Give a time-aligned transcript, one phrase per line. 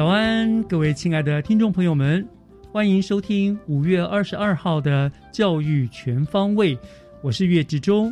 [0.00, 2.26] 早安，各位亲爱的听众朋友们，
[2.72, 6.74] 欢迎收听五月二十二号的《教育全方位》，
[7.20, 8.10] 我是岳志忠。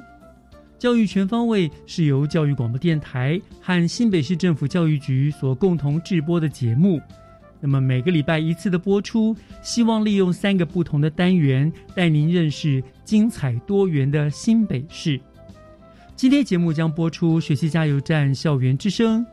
[0.79, 7.01] 教育全方位是由教育广播电台和新北市政府教育局所共同制播的节目。
[7.59, 15.19] 那么每个礼拜一次的播出，希望利用三个不同的单元，带您认识精彩多元的新北市。
[16.15, 19.25] 今天节目将播出学习加油站、校园之声、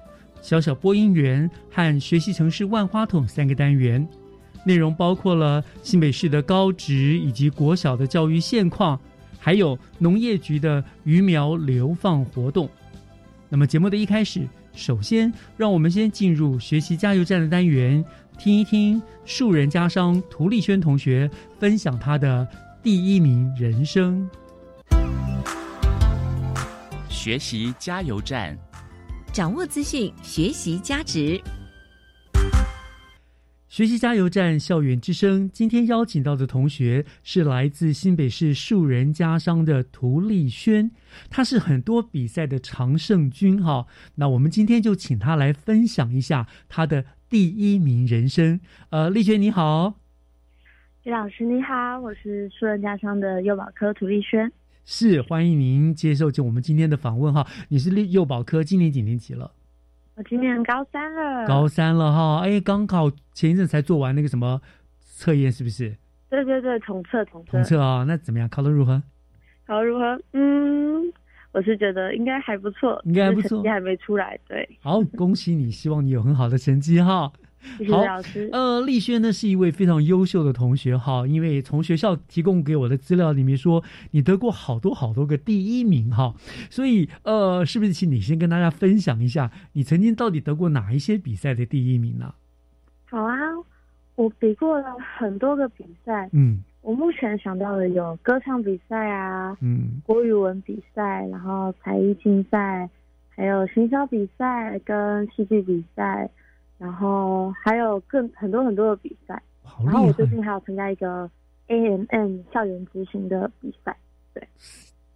[0.46, 4.08] 小小播音员和学习城市万花筒三个单元，
[4.64, 9.00] 内容包括了新北市的高职以及国小的教育现况。
[9.40, 12.70] 还有农业局的鱼苗流放活动。
[13.50, 18.06] 那么节目的一开始，首先让我们先进入学习加油站的单元，
[18.38, 21.28] 听一听树人家商涂丽轩同学
[21.58, 22.48] 分享他的
[22.84, 24.30] 第一名人生。
[27.10, 28.56] 学习加油站，
[29.36, 31.38] 掌握资讯，学习价值。
[33.68, 40.90] 学习加油站校园之声，今天邀请到的同学是来自新北市树人家商的涂丽轩，
[41.30, 43.88] 他是很多比赛的常胜军哈。
[44.16, 48.62] 那我们今天就请他来分享一下他的第一名人生。
[48.90, 49.96] 呃，丽轩你好，
[51.04, 54.50] 李老师你好，我是树人家商的幼保科涂丽轩，
[54.86, 57.46] 是欢迎您接受就我们今天的访问哈。
[57.70, 59.52] 你是幼保科，今年几年级了？
[60.14, 64.62] 我今年高三了，高三了哈，哎，刚考前一阵才做完那个什么
[65.00, 65.98] 测验，是不是？
[66.30, 68.48] 对对对，统测统测统测啊，那怎么样？
[68.48, 69.02] 考得如何？
[69.66, 70.22] 考得如何？
[70.34, 71.12] 嗯，
[71.52, 74.40] 我是觉得应该还不错，应该还不错，成绩还没出来。
[74.48, 77.34] 对，好，恭喜你，希望你有很好的成绩哈。
[77.78, 78.50] 谢谢老师。
[78.52, 86.34] 呃，丽轩呢是一位非常优秀的同学哈，因为从学校提供给我的资料里面说，你得过好多好多个第一名哈，
[86.70, 92.34] 所以呃，是不是请你先跟大家分享一下，你曾经到底得过哪一些比赛的第一名呢？
[93.06, 93.36] 好啊，
[94.16, 102.90] 我比过了很多个比赛，嗯，我目前想到的有歌唱比赛啊，嗯，国语文比赛，然后才艺竞赛，
[103.30, 106.30] 还有行销比赛跟戏剧比赛。
[106.78, 109.42] 然后还有更很多很多的比赛，
[109.84, 111.30] 然后我最近还有参加一个
[111.68, 113.96] AMN 校园执行的比赛，
[114.34, 114.48] 对，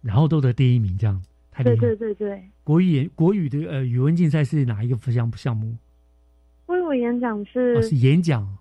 [0.02, 1.76] 然后都得第一名，这样太厉害。
[1.76, 5.76] 对对对对，国语国语的呃语文竞赛是哪一个项项目？
[6.66, 8.56] 国语文演讲是哦是演讲，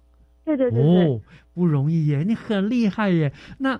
[0.46, 1.22] 对对对对，哦
[1.54, 3.80] 不容易耶，你很厉害耶，那。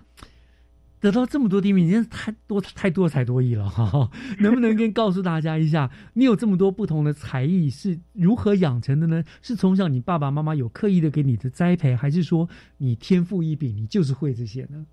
[1.00, 4.10] 得到这么多第一名，真是太多太多才多艺了哈！
[4.42, 9.24] 能不能跟告诉大家一下，你有这么多不同的才艺是如何养成的呢？
[9.42, 14.86] 是从小你爸爸妈妈有刻意的给你的栽培，还是说你天赋异禀，你就是会这些呢？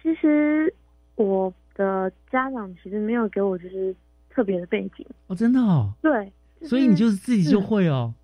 [0.00, 0.72] 其实
[1.16, 3.94] 我的家长其实没有给我就是
[4.30, 8.14] 特别的背景哦，真的哦，对，就是、所以你就是自己就会哦。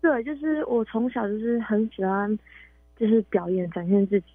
[0.00, 2.38] 对，就是我从小就是很喜欢
[2.96, 4.26] 就是表演展现自己。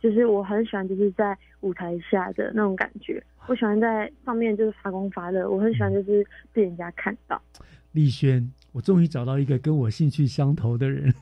[0.00, 3.22] 就是我很喜欢，就是在舞台下的那种感觉。
[3.46, 5.48] 我喜欢在上面就是发光发热。
[5.48, 7.40] 我很喜欢就是被人家看到。
[7.92, 11.12] 丽轩，我终于找到一个跟我兴趣相投的人。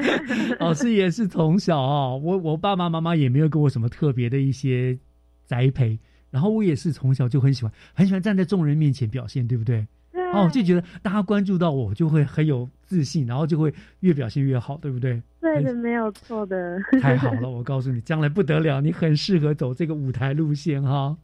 [0.60, 4.98] 老师也是从小啊，我我爸爸妈妈也没有给我什么特别的一些
[5.46, 5.98] 栽培，
[6.30, 9.86] 然后我也是从小就很喜欢，很喜欢站在众人面前表现，对不对？
[10.32, 15.22] 哦，就觉得大家关注到我，就会很有自信，然后就会越表现越好，对不对？
[15.40, 16.80] 对的，没有错的。
[17.00, 21.16] 太好了，我告诉你，将来不得了，你很适合走这个舞台路线哈。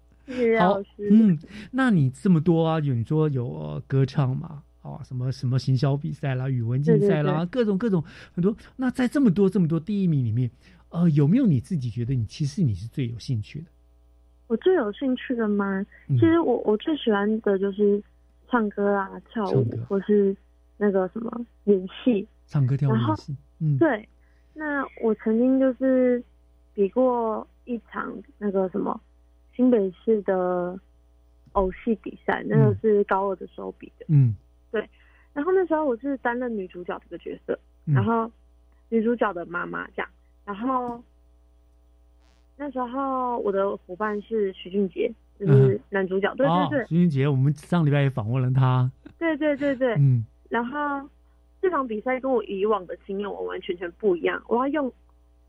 [0.59, 1.39] 好，嗯，
[1.71, 2.81] 那你这么多啊？
[2.81, 4.63] 有你说有歌唱嘛？
[4.83, 8.57] 哦，什么什么行销比赛啦、语文竞赛啦，各种各种很多。
[8.77, 10.51] 那在这么多这么多第一名里面，
[10.91, 13.67] 呃，有没有你自己觉得你其实你是最有兴趣的？
[14.49, 15.85] 我最有兴趣的吗？
[16.09, 18.01] 其实我我最喜欢的就是
[18.49, 20.37] 唱歌啊、跳舞，或是
[20.77, 22.27] 那个什么演戏。
[22.47, 24.09] 唱歌跳舞演戏，嗯，对。
[24.55, 26.23] 那我曾经就是
[26.73, 28.99] 比过一场那个什么
[29.55, 30.79] 新北市的
[31.53, 34.35] 偶戏比赛，那个是高二的时候比的，嗯，
[34.71, 34.89] 对。
[35.35, 38.31] 然后那时候我是担任女主角这个角色，然后
[38.89, 40.09] 女主角的妈妈这样，
[40.47, 41.03] 然后
[42.57, 51.09] 那时候我的伙伴是徐俊杰，就是男主角，对对对，徐俊杰，我们上礼拜也访问了他，对对对对，嗯，然后。
[51.59, 54.41] 这场比赛跟我以往的经验完完全全不一样。
[54.47, 54.93] 我要用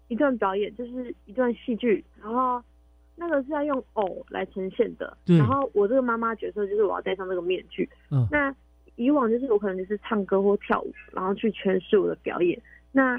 [0.08, 2.60] 一段表演，就是一段戏剧，然后
[3.16, 5.16] 那个是要用偶来呈现的。
[5.26, 7.88] 然后我这个妈妈角色就是我要戴上这个面具。
[8.10, 8.28] 嗯。
[8.32, 8.52] 那
[8.96, 12.60] 以往就是我可能就是唱歌或跳舞，然后去诠释我的表演。
[12.92, 13.16] 那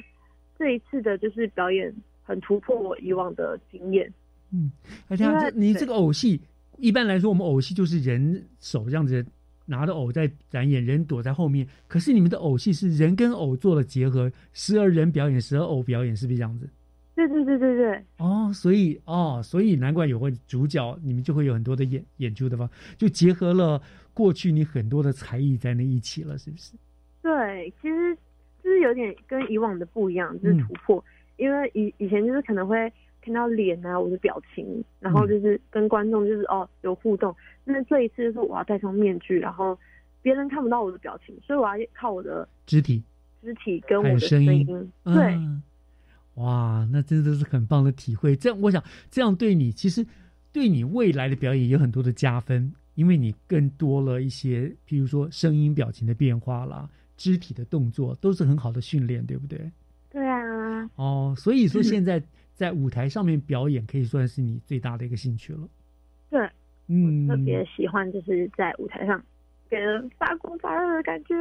[0.59, 1.95] 这一次的就是表演
[2.25, 4.13] 很突破我以往的经验。
[4.51, 4.73] 嗯，
[5.09, 5.25] 而且
[5.55, 6.41] 你这个偶戏，
[6.79, 9.25] 一般来说我们偶戏就是人手这样子。
[9.71, 11.69] 拿着偶在展演，人躲在后面。
[11.87, 16.67] 可是你们的偶戏是人跟偶做了结合，时而人表演，时而偶表演，是不是这样子？
[17.15, 18.03] 对对对对对。
[18.17, 22.67] 哦，所以哦，所以难怪有个主角，你们就会有很多的演演出的方，
[22.97, 23.79] 就结合了
[24.15, 26.73] 过去你很多的才艺在那一起了，是不是？
[27.21, 28.17] 对，其实
[28.65, 31.05] 就是有点跟以往的不一样，就是突破。
[31.37, 32.91] 因为以以前就是可能会。
[33.21, 37.35] 看到脸啊，我的表情，然后就是跟观众就是哦有互动。
[37.65, 39.79] 那这一次就是我要戴上面具，然后
[40.23, 43.03] 别人看不到我的表情，所以我要靠我的肢体、
[43.43, 44.67] 肢体跟我的声音。
[45.05, 45.39] 对，
[46.37, 48.35] 哇，那真的是很棒的体会。
[48.35, 50.07] 这样，我想这样对你，其实
[50.53, 59.71] 对你未来的表演有很多的加分，因为你更多了一些，譬如说声音、表情的变化啦，肢体的动作都是很好的训练，对不对？
[60.09, 60.89] 对啊。
[60.95, 62.23] 哦，所以说 现在。
[62.59, 65.61] 在舞台上面表演可以算是你最大的一个兴趣了。
[66.29, 66.51] 对，
[66.89, 69.23] 嗯，特别喜欢就是在舞台上
[69.71, 71.37] 给人发光发热的感觉。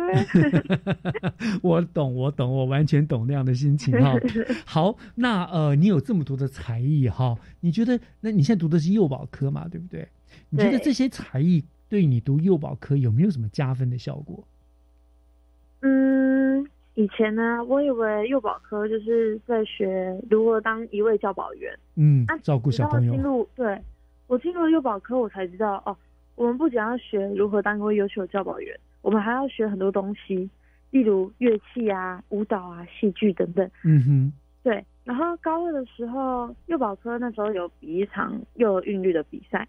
[1.64, 4.14] 我懂，我懂，我完全懂那样的心情哈。
[4.64, 8.00] 好，那呃，你有这么多的才艺哈，你觉得？
[8.22, 10.08] 那你现在读的是幼保科嘛，对不对？
[10.52, 14.48] 你觉得这些才艺对你读幼保科有没有什么加分的效果？
[16.98, 17.04] 嗯。
[17.04, 23.14] 以前呢，我以为幼保科就是在学如何当一位教保员，嗯，照顾小朋友。
[23.14, 23.80] 进入对
[24.26, 25.96] 我进入幼保科，我才知道哦，
[26.36, 30.50] 我们不仅要学如何当一位优秀的教保员，我们还要学很多东西，
[30.90, 33.70] 例如乐器啊、舞蹈啊、戏剧等等。
[33.84, 34.34] 嗯哼，
[34.64, 34.84] 对。
[35.06, 39.66] 然后高二的时候，幼保科那时候有比一场幼儿韵律的比赛。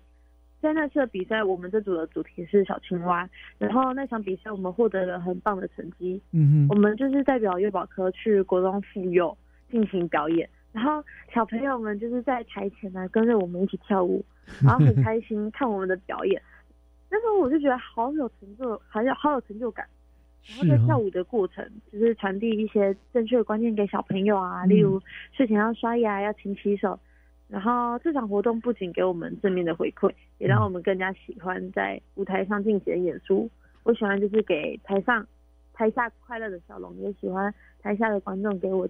[0.61, 3.29] 在那次的比赛，我们这组的主题是小青蛙。
[3.59, 6.21] 然后那场比赛，我们获得了很棒的成绩。
[6.33, 9.37] 嗯哼，我们就是代表幼保科去国中妇幼
[9.71, 10.49] 进行表演。
[10.73, 11.03] 然后
[11.33, 14.25] 小朋友们就是在台前呢，跟着我们一起跳舞，
[14.63, 16.41] 然后很开心看我们的表演。
[17.11, 19.87] 那时候我就觉得好有成就，好有好有成就感。
[20.47, 25.01] 然后在跳舞的过程，就是传递一些正确的观念给小朋友啊，例如
[25.33, 26.99] 睡前要刷牙，要勤洗手。
[27.49, 33.49] 然后这场活动不仅给我们正面的回馈，也让我们更加喜欢在舞台上进行演出。
[33.85, 35.27] 我喜欢就是给台上、
[35.73, 38.87] 台下快乐的笑容，也喜欢台下的观众给我。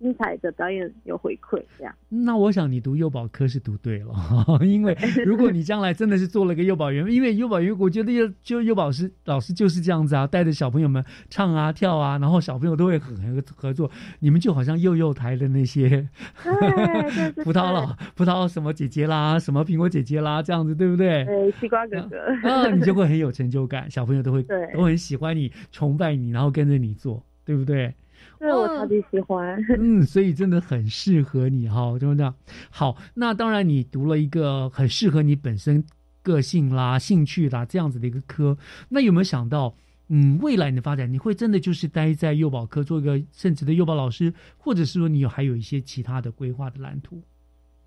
[0.00, 1.94] 精彩的表演有回馈，这样。
[2.08, 4.14] 那我想你读幼保科是读对了，
[4.64, 13.90] 因为如果你将来真的是做了个幼保员，因为幼保员，我觉得幼就幼保师老师就是这样子啊，带着小朋友们唱啊跳啊，然后小朋友都会很合作。
[14.20, 16.08] 你们就好像幼幼台的那些
[17.44, 21.26] 葡萄老葡萄什么姐姐啦，什么苹果姐姐啦，这样子对不对？
[21.26, 24.42] 对，西瓜哥哥啊，你就会很有成就感，小朋友都会
[24.74, 27.94] 都很喜欢你，崇拜你，然后跟着你做，对不对？
[28.40, 32.32] 对我超级喜欢，嗯，所以真的很适合你哈，对不对？
[32.70, 35.84] 好，那当然你读了一个很适合你本身
[36.22, 38.56] 个性啦、兴趣啦这样子的一个科，
[38.88, 39.74] 那有没有想到，
[40.08, 47.20] 嗯，未来你的发展，你会真的就是待在幼保科做一个称职的幼保老师，或者是说你有还有一些其他的规划的蓝图？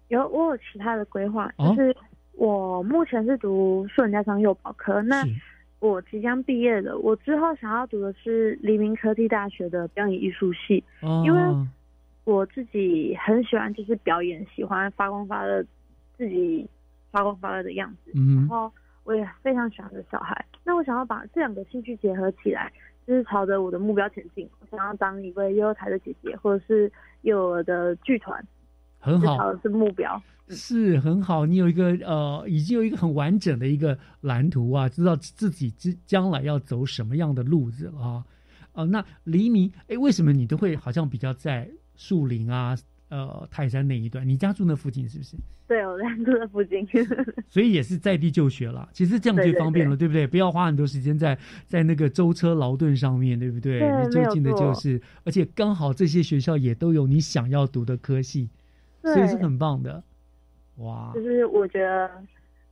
[0.10, 1.96] 有，我有其他的规划，就是
[2.34, 5.26] 我目前是读顺加上幼保科，那。
[5.84, 10.82] 我即将毕业了，我之后想要读的是黎明科技大学的表演艺术系，
[11.26, 11.42] 因为
[12.24, 15.62] 我自己很喜欢就是表演，喜欢发光发热，
[16.16, 16.66] 自己
[17.12, 18.72] 发光发热的样子，然后
[19.04, 20.46] 我也非常喜欢的小孩。
[20.64, 22.72] 那我想要把这两个兴趣结合起来，
[23.06, 24.50] 就是朝着我的目标前进。
[24.62, 26.90] 我想要当一位幼儿台的姐姐，或者是
[27.24, 28.42] 幼儿的剧团，
[29.04, 31.46] 很好，是目标，是很好。
[31.46, 38.24] 你有一个呃，已经有一个很完整的一个蓝图啊，知道自己之将来要走什么样的路子了啊。
[38.72, 42.78] 呃，那黎明，哎，为什么你都会好像比较在树林啊？
[43.10, 45.38] 呃，泰山那一段，你家住那附近是不是？
[45.68, 46.84] 对，我家住那附近，
[47.48, 48.90] 所以也是在地就学了。
[48.92, 50.26] 其实这样最方便了，对不对？
[50.26, 53.82] 不要花很多时间在在那个舟车劳顿上面对不对？
[54.04, 58.50] 你就近的就是，而且刚好这些学校也都有你想要读的科系，
[59.04, 60.04] 所以是很棒的。
[60.78, 61.12] 哇！
[61.14, 62.10] 就是我觉得，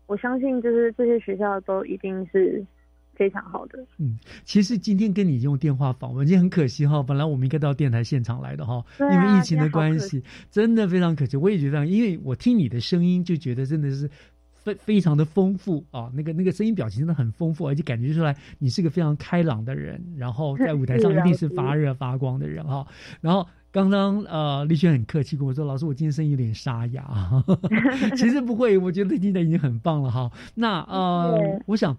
[0.07, 2.65] 我相信，就是这些学校都一定是。
[3.13, 11.37] 非常好的，嗯，其实今天跟你用电话访问，今天很可惜哈，本来我们应该到电台现场来的哈，因为疫情的关系，真的非常可惜。
[11.37, 14.09] 我也觉得，因为我听你的声音，就觉得真的是
[14.55, 22.87] 非非常的丰富啊，那个那个声音表情真的很丰富，而且感觉出来你是个非常开朗的人，然后在舞台上 一定是发热发光的人哈。
[23.19, 27.43] 然后刚刚呃，丽轩很客气跟我说，老师，我今天声音有点沙哑，
[28.17, 30.31] 其实不会，我觉得今天已经很棒了哈。
[30.55, 31.97] 那呃，我想。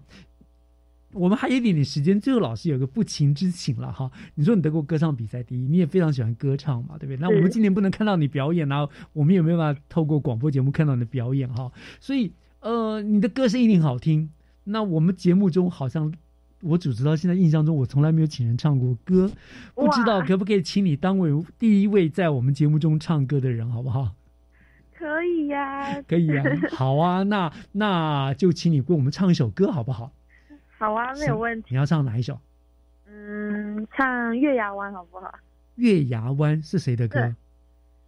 [1.15, 4.09] 我们还有一点点时间，最后老师有个不情之请了哈。
[4.33, 7.17] 你说你得过歌唱比赛第一，你也非常喜欢歌唱嘛，对不对？
[7.17, 11.71] 那我们今年不能看到你表演，然后我们也没有办法透过广播节目看到你的表演哈？
[11.99, 14.31] 所以呃，你的歌声一定好听。
[14.63, 16.11] 那我们节目中好像
[16.63, 19.29] 我主持到现在印象中，我从来没有请人唱过歌，
[19.75, 21.29] 不知道可不可以请你当为
[21.59, 24.15] 第一位在我们节目中唱歌的人，好不好？
[24.97, 30.11] 可以呀， 可以呀，好啊，那那就请你为我们唱一首歌，好不好？
[30.77, 31.69] 好啊，没有问题。
[31.71, 32.39] 你要唱哪一首？
[33.07, 35.27] 嗯，唱《月牙湾》好不好？
[35.75, 37.35] 《月牙湾》是谁的歌？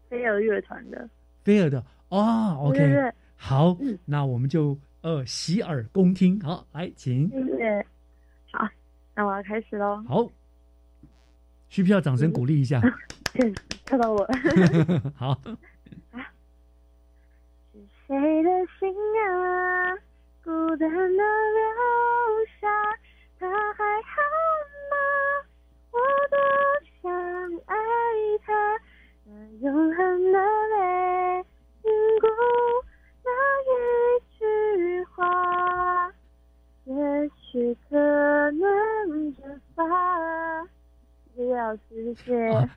[0.10, 1.10] 飞儿乐团的。
[1.44, 6.40] 飞儿的哦，OK，好，那我们就呃洗耳恭听。
[6.40, 7.30] 好，来，请。
[7.30, 7.86] 谢谢。
[9.16, 10.04] 好，那我要开始喽。
[10.08, 10.24] 好，
[11.70, 12.82] 需不需要掌声鼓励一下？
[13.86, 14.28] 看到我。
[15.16, 15.30] 好。
[16.12, 16.28] 啊。
[17.74, 18.94] 是谁的心
[19.30, 19.96] 啊？
[20.44, 21.24] 孤单的留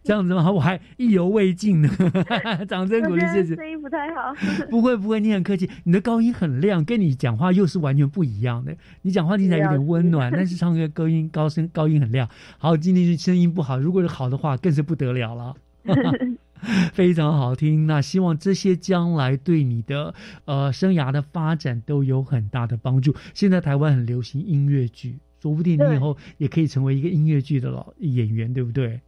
[0.09, 0.50] 这样子吗？
[0.50, 1.91] 我还意犹未尽呢。
[2.67, 3.55] 掌声鼓励，谢谢。
[3.55, 4.33] 声音不太好。
[4.71, 5.69] 不会不会，你很客气。
[5.85, 8.75] 你的高音很亮，跟你讲话又是完全不一样的。
[9.03, 12.27] 你讲话听起来有点温暖，但是唱歌高音高声高音很亮。
[12.57, 15.55] 好，今天是声音不好，如果是好的话，更是不得了了。
[16.95, 17.87] 非常好听。
[17.87, 20.15] 那希望这些将来对你的
[20.47, 23.15] 呃生涯的发展都有很大的帮助。
[23.35, 25.19] 现在台湾很流行音乐剧。
[25.43, 29.03] 说不定你以后也可以成为一个音乐剧的老演员，对不对？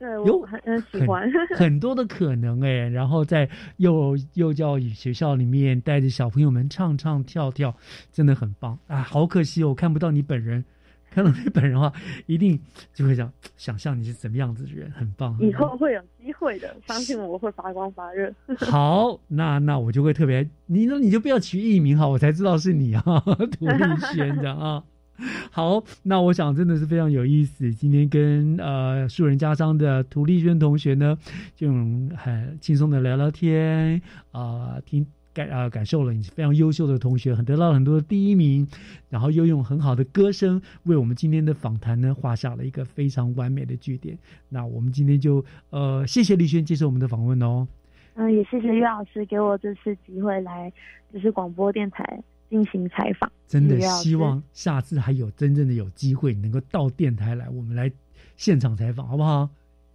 [0.00, 2.70] 对，有很喜欢很多的可能哎。
[2.90, 7.76] 然后在幼幼教学校里面带着小朋友们唱唱跳跳，
[8.10, 9.02] 真的很棒啊！
[9.02, 10.64] 好可惜哦，我看不到你本人。
[11.12, 11.92] 看到你本人的话，
[12.26, 12.56] 一定
[12.94, 15.36] 就会想想象你是怎么样子的人，很棒。
[15.40, 18.32] 以后会有机会的，相信我会发光发热。
[18.56, 23.02] 好，那那我就会特别，你那你就不要取艺名哈，我才知道是你啊，
[23.58, 24.84] 涂丽轩这样啊。
[25.52, 27.72] 好，那我想真的是非常有意思。
[27.74, 31.16] 今天跟呃树人家商的涂丽娟同学呢，
[31.54, 31.70] 就
[32.16, 34.00] 很轻松的聊聊天
[34.32, 38.66] 啊，听感啊感受了你非常优秀的同学，很得到了很多的第一名，
[39.08, 44.18] 然后又用很好的歌声为我们今天的访谈呢画下了一个非常完美的句点。
[44.48, 47.68] 那我们今天就呃谢谢丽轩接受我们的访问哦。
[48.14, 50.72] 嗯，也谢谢岳老师给我这次机会来
[51.12, 52.22] 就是广播电台。
[52.50, 57.90] 进行采访，真的希望下次还有真正的有机会能够到电台来，我们来
[58.36, 59.48] 现场采访，好不好？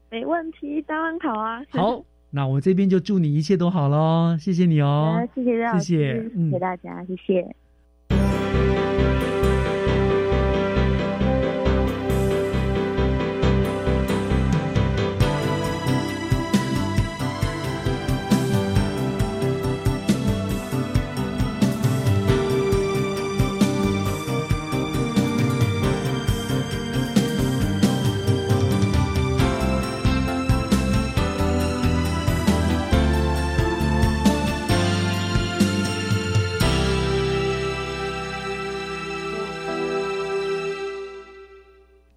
[0.10, 1.62] 没问题，当然好啊。
[1.70, 7.56] 好，那我这边就祝你一切都好喽，谢谢你哦，谢谢谢谢，谢谢大家，谢谢。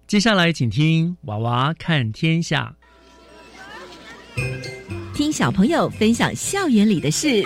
[0.09, 2.75] 接下来，请听《娃娃看天下》，
[5.13, 7.45] 听小朋友分享校园里的事。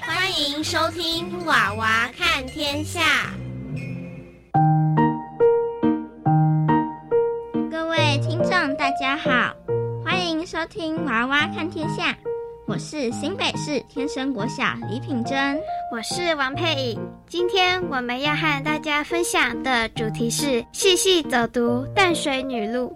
[0.00, 3.34] 欢迎收听《娃娃看天下》。
[7.68, 9.52] 各位听众，大家好，
[10.04, 12.12] 欢迎收听《娃娃看天下》，
[12.68, 15.56] 我是新北市天生国小李品珍，
[15.92, 17.00] 我是王佩颖。
[17.28, 22.92] 今天我们要和大家分享的主题是细细走读淡水女路。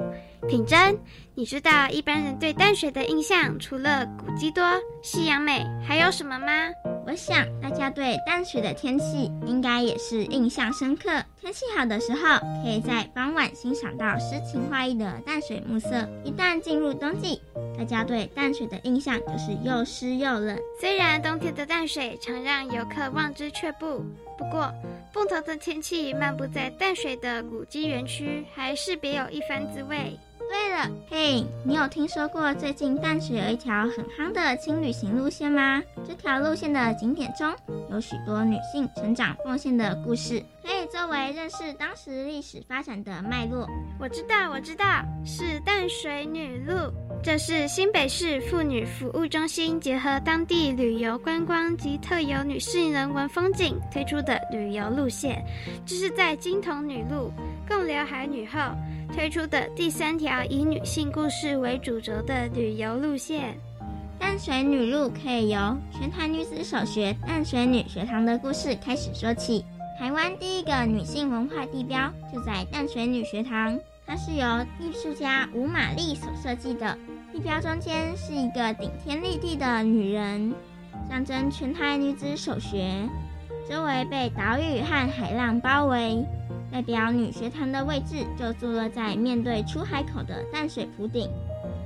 [0.48, 0.98] 品珍，
[1.40, 4.62] 你知道一般人对淡水的印象除了古迹多、
[5.00, 6.68] 夕阳美，还有什么吗？
[7.06, 11.08] 我想大家对淡水的天气应该也是印象深刻。
[11.40, 16.06] 天气好的时候，可以在傍晚欣赏到诗情画意的淡水暮色。
[16.24, 17.40] 一旦进入冬季，
[17.74, 20.58] 大家对淡水的印象就是又湿又冷。
[20.78, 24.04] 虽然冬天的淡水常让游客望之却步，
[24.36, 24.70] 不过
[25.10, 30.18] 不同的天气漫步在淡水的古迹园区，还是别有一番滋味。
[30.50, 35.80] 对了，嘿，你有听说过最近淡水有一条很夯的轻旅行路线吗？
[36.04, 37.54] 这条路线的景点中
[37.88, 43.64] 有许多女性成长奉献的故事，可以作为认识当时历史发展的脉络。
[44.00, 46.74] 我知道，我知道，是淡水女路。
[47.22, 55.44] 这是新北市妇女服务中心结合当地旅游观光及特有女性人文风景推出的旅游路线。
[55.86, 57.30] 这是在金童女路、
[57.68, 58.58] 共刘海女后。
[59.12, 63.58] 推出的第三条以女性故事为主轴的旅游路线，
[64.18, 69.64] 淡水女路可以由全台女子小学淡水女学堂的故事开始说起。
[69.98, 74.46] 台湾第一个女性文化地标就在淡水女学堂，它是由
[74.78, 76.96] 艺术家吴玛丽所设计的。
[77.32, 80.54] 地标中间是一个顶天立地的女人，
[81.08, 82.90] 象征全台女子首学。
[83.70, 86.26] 周围被岛屿和海浪包围。
[86.72, 91.30] 代表女学堂的位置就坐落在面对出海口的淡水浦顶，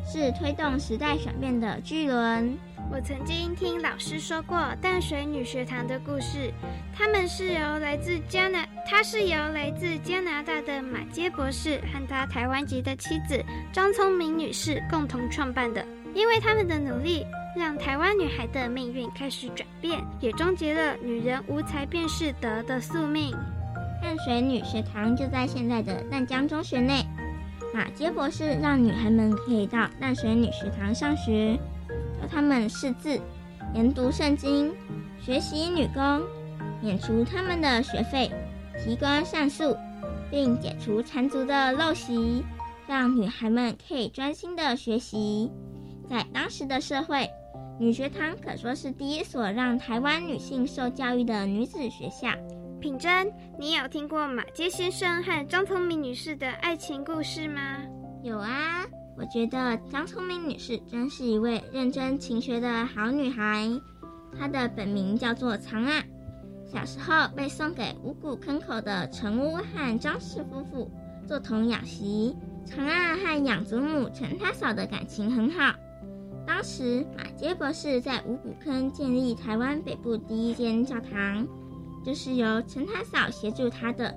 [0.07, 2.57] 是推动时代转变的巨轮。
[2.91, 6.51] 我曾经听老师说过淡水女学堂的故事，
[6.97, 15.85] 他们是由来自加拿，他是由来自加拿大的马杰博士和他台湾籍的妻子张聪明女士共同创办的。
[16.15, 17.27] 因为他们的努力，
[17.57, 23.33] 让台湾女孩的命运开始转变，也终结了女人无才便是德的宿命。
[24.03, 27.07] 淡水女学堂就在现在的淡江中学内。
[27.73, 31.57] 马杰博士让女孩们可以到淡水女学堂上学，
[32.21, 33.21] 教她们识字、
[33.75, 34.73] 研读圣经、
[35.21, 36.23] 学习女工，
[36.81, 38.31] 免除他们的学费，
[38.79, 39.77] 提供上诉，
[40.31, 42.45] 并解除缠足的陋习，
[42.87, 45.51] 让女孩们可以专心的学习。
[46.09, 47.29] 在当时的社会，
[47.77, 52.29] 女学堂可说是第一所让台湾女性受教育的女子学校。
[52.81, 57.61] 品珍，你有听过马街先生和张聪明女士的爱情故事吗？
[58.23, 58.85] 有啊，
[59.19, 63.69] 我觉得张聪明女士真是一位认真勤学的好女孩。
[64.39, 66.05] 她的本名叫做长啊，
[66.65, 70.89] 小时候被送给五谷坑口的陈屋和张氏夫妇
[71.27, 72.37] 做童养媳。
[72.67, 75.75] 长啊和养祖母陈太嫂的感情很好。
[76.47, 81.47] 当时马街博士在五谷坑建立台湾北部第一间教堂。
[82.05, 84.15] 就是由陈太嫂协助他的，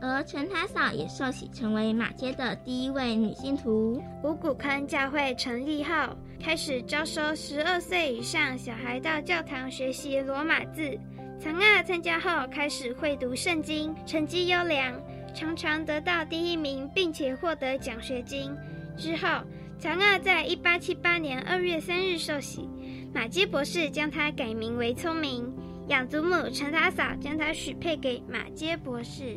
[0.00, 4.02] 而陈太嫂也受洗成为马街的第一位女信徒。
[4.24, 10.98] 五谷坑教会成立后，开始招收十二岁以上小孩到教堂学习罗马字。
[11.38, 14.98] 长亚参加后，开始会读圣经，成绩优良，
[15.34, 18.56] 常常得到第一名，并且获得奖学金。
[18.96, 19.44] 之后，
[19.82, 22.70] 长亚在一八七八年二月三日受洗，
[23.12, 25.52] 马基博士将他改名为聪明。
[25.88, 29.36] 养祖母陈大嫂将她许配给马基博士。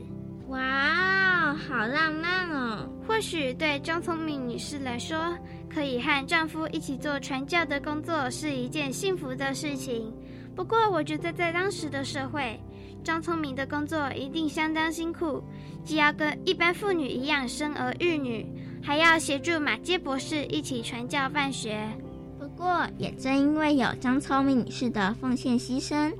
[0.49, 2.87] 哇哦，好浪漫哦！
[3.07, 5.35] 或许对张聪明女士来说，
[5.67, 10.13] 可以和丈夫一起做传教的工作是一件幸福的事情。
[10.55, 12.59] 不过，我觉得在当时的社会，
[13.03, 15.43] 张聪明的工作一定相当辛苦，
[15.83, 18.45] 既要跟一般妇女一样生儿育女，
[18.85, 21.89] 还要协助马杰博士一起传教办学。
[22.37, 26.13] 不过，也正因为有张聪明女士的奉献牺牲。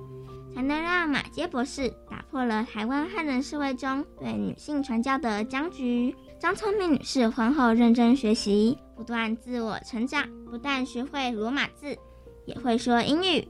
[0.56, 6.16] 才能让马杰博士打破了台湾汉人社会中对女性传教的僵局。
[6.40, 11.98] 张聪明女士婚后认真学习，不断自我成长，不但学会罗马字，
[12.46, 13.46] 也会说英语，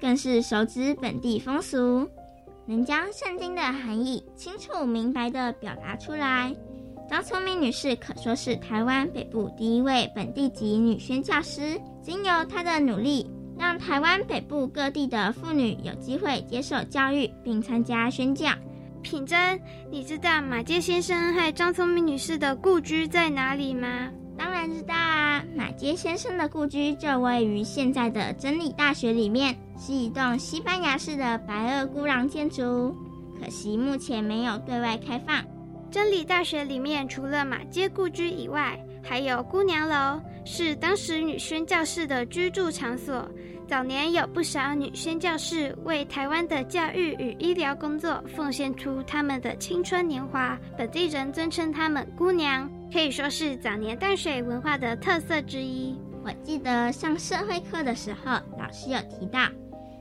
[0.00, 2.08] 更是熟知本地风俗，
[2.64, 6.56] 能将圣经的含义清楚明白地表达出来。
[7.08, 13.30] 张聪明女士可说是台湾北部第一位本地籍女宣教师，经由她的努力。
[13.58, 18.50] 让台湾北部各地的妇女有机会接受教育，并参加宣教。
[19.02, 19.58] 品珍，
[19.90, 24.10] 你知道马街先生和张聪明女士的故居在哪里吗？
[24.36, 25.42] 当然知道啊！
[25.56, 32.94] 马街先生的故居就位于现在的真理大学里面，是一栋西班牙式的白垩孤廊建筑，
[33.40, 35.42] 可惜目前没有对外开放。
[35.96, 43.26] 真理大学里面除了马街故居以外，还有姑娘楼，是当时女宣教士的居住场所。
[43.66, 55.98] 早年有不少女宣教士为台湾的教育与医疗工作奉献出他们的青春年华，本地人尊称她们姑娘，可以说是早年淡水文化的特色之一。
[56.22, 59.48] 我记得上社会课的时候，老师有提到，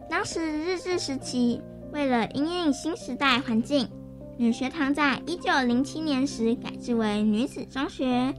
[0.10, 1.62] 当时日治时期，
[1.94, 3.90] 为了应应新时代环境，
[4.38, 8.34] 女学堂在一九零七年时改制为女子中学，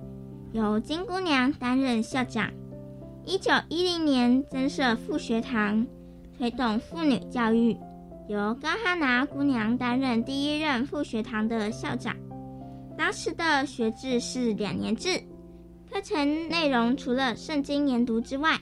[0.52, 2.50] 由金姑娘担任校长。
[3.24, 5.86] 一九一零年增设副学堂，
[6.36, 7.74] 推动妇女教育，
[8.28, 12.14] 由高哈拿姑娘担任第一任副学堂的校长。
[12.98, 15.18] 当时的学制是两年制，
[15.90, 18.58] 课程内容除了圣经研读之外，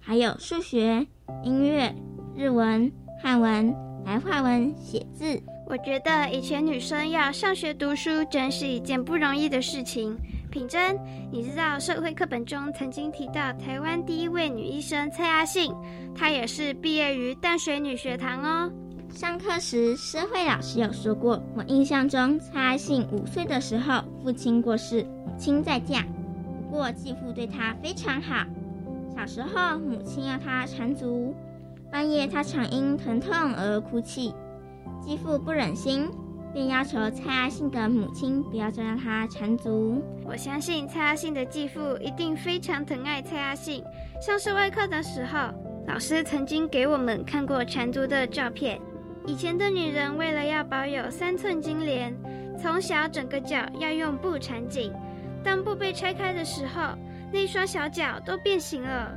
[0.00, 1.06] 还有数学、
[1.44, 1.94] 音乐、
[2.34, 2.90] 日文、
[3.22, 5.42] 汉文、白话文、写字。
[5.70, 10.16] 我觉得以前女生要上学读书，真是一件不容易的事情。
[10.50, 10.98] 品珍，
[11.30, 15.72] 你知道社会课本中曾经提到台湾第一位女医生蔡阿信，
[16.12, 18.72] 她也是毕业于淡水女学堂哦。
[19.10, 26.04] 上课时，社会老师有说过，我印象中蔡阿信五岁的时候父亲过世，母亲再嫁，
[26.68, 28.44] 不过继父对她非常好。
[29.14, 31.32] 小时候母亲要她缠足，
[31.92, 34.34] 半夜她常因疼痛而哭泣，
[35.00, 36.10] 继父不忍心。
[36.52, 40.02] 便要求蔡阿信的母亲不要再让他缠足。
[40.24, 43.84] 我相信蔡阿信的继父一定非常疼爱蔡阿信。
[44.20, 45.38] 上社会课的时候，
[45.86, 48.80] 老师曾经给我们看过缠足的照片。
[49.26, 52.12] 以前的女人为了要保有三寸金莲，
[52.60, 54.92] 从小整个脚要用布缠紧。
[55.44, 56.98] 当布被拆开的时候，
[57.32, 59.12] 那双小脚都变形了。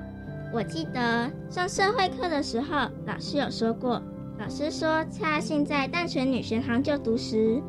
[0.54, 4.00] 我记得上社会课的时候，老师有说过。
[4.44, 7.64] 老师说，蔡阿信在淡水女学堂就读时，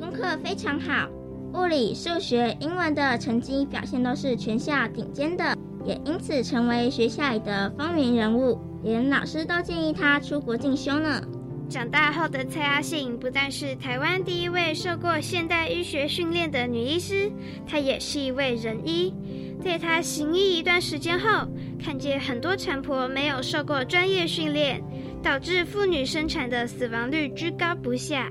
[0.00, 1.08] 功课非常好，
[1.54, 11.22] 物理、数学、英文的成绩表现都是全校顶尖的，也因此成为学校里的风云人物，连老师都建议他出国进修呢。
[11.68, 17.30] 长大后的蔡阿信不但是台湾第一位受过现代医学训练的女医师，
[17.64, 19.14] 她也是一位仁医。
[19.62, 21.46] 在她行医一段时间后，
[21.80, 24.82] 看见很多产婆没有受过专业训练。
[25.22, 28.30] 导致妇女生产的死亡率居高不下，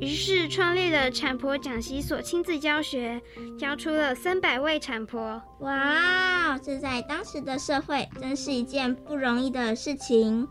[0.00, 3.20] 于是创立了产婆讲习所，亲自教学，
[3.58, 5.42] 教出了三百位产婆。
[5.60, 10.46] 哇，这在当时的社会真是一件不容易的事情。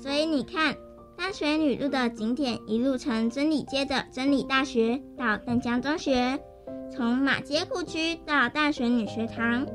[0.00, 0.74] 所以你看，
[1.16, 6.38] 淡水女路的景点一路从真理街的真理大学到淡江中学，
[6.90, 9.66] 从马街故区到淡水女学堂，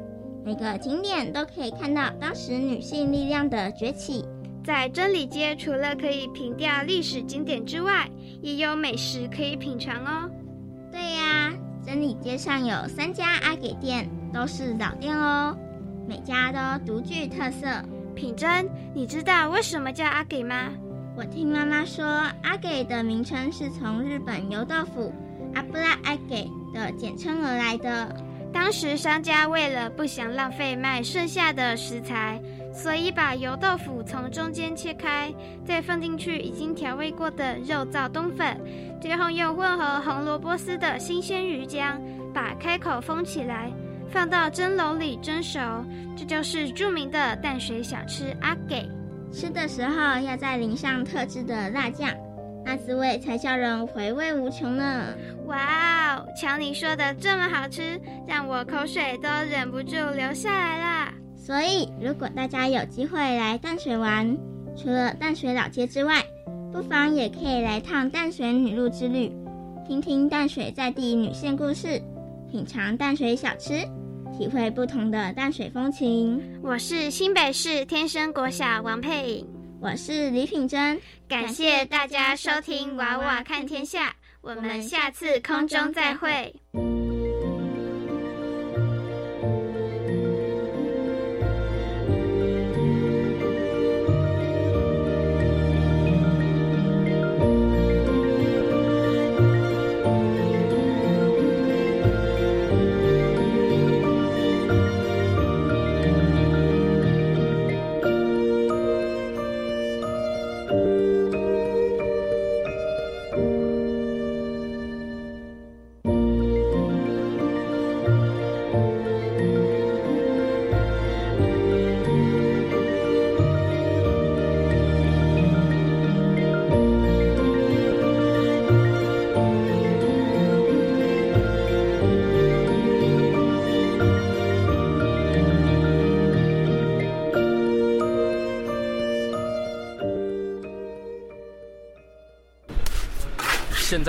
[0.44, 4.26] 每个景点都可以看到当时女性力量的崛起。
[4.64, 8.10] 在真理街，除了可以凭吊历史景点之外，
[8.42, 10.30] 也有美食可以品尝哦。
[10.90, 11.52] 对呀，
[11.86, 15.58] 真理街上有三家阿给店，都是老店哦，
[16.08, 17.68] 每家都独具特色。
[18.16, 20.70] 品珍，你知道为什么叫阿给吗？
[21.18, 22.06] 我听妈妈说，
[22.44, 25.12] 阿给的名称是从日本油豆腐
[25.56, 28.16] 阿布拉阿给的简称而来的。
[28.54, 32.40] 当时商家为了不想浪费卖剩下的食材。
[32.74, 35.32] 所以把油豆腐从中间切开，
[35.64, 38.60] 再放进去已经调味过的肉燥冬粉，
[39.00, 42.00] 最后用混合红萝卜丝的新鲜鱼浆
[42.34, 43.72] 把开口封起来，
[44.10, 45.60] 放到蒸笼里蒸熟。
[46.18, 48.90] 这就是著名的淡水小吃阿给。
[49.32, 52.10] 吃的时候要再淋上特制的辣酱，
[52.66, 55.14] 那滋味才叫人回味无穷呢。
[55.46, 61.14] 哇哦，瞧你说的这么好吃，让我口水都忍不住流下来啦。
[61.46, 64.38] 所以，如果大家有机会来淡水玩，
[64.78, 66.24] 除了淡水老街之外，
[66.72, 69.30] 不妨也可以来趟淡水女路之旅，
[69.86, 72.02] 听听淡水在地女性故事，
[72.50, 73.74] 品尝淡水小吃，
[74.38, 76.42] 体会不同的淡水风情。
[76.64, 79.48] 我是新北市天生国小王佩颖，
[79.82, 84.08] 我是李品珍，感谢大家收听《娃娃看天下》，
[84.40, 86.56] 我们下次空中再会。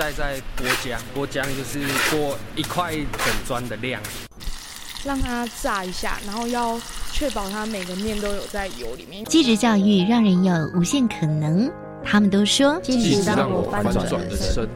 [0.05, 1.79] 现在在剥浆，剥浆就是
[2.11, 3.99] 剥一块整砖的量，
[5.03, 6.79] 让它炸一下，然后要
[7.11, 9.25] 确保它每个面都有在油里面。
[9.25, 11.71] 继职教育让人有无限可能，
[12.03, 14.67] 他们都说继职让我翻转人生。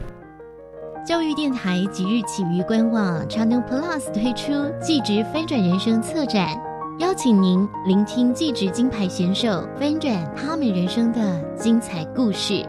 [1.06, 6.60] 教育电台即日起于官网 Channel Plus 推出继职翻转人生策展，
[6.98, 12.66] 邀请您聆听继职金牌选手翻转他们人生的精彩故事。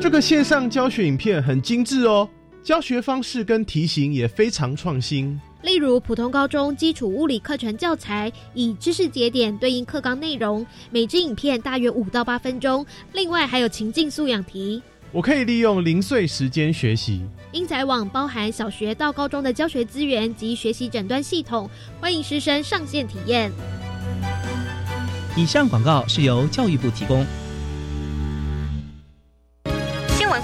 [0.00, 2.28] 这个线上教学影片很精致哦，
[2.62, 5.40] 教学方式跟题型也非常创新。
[5.62, 12.86] 例如，普通高中基础物理课程教材，以知识节点对应课纲内容，每支影片大约五到八分钟。
[13.12, 17.22] 另外还有情境素养题，我可以利用零碎时间学习。
[17.50, 21.68] 英才网包含小学到高中的教学资源及学习诊断系统，
[22.00, 23.50] 欢迎师生上线体验。
[25.36, 27.26] 以上广告是由教育部提供。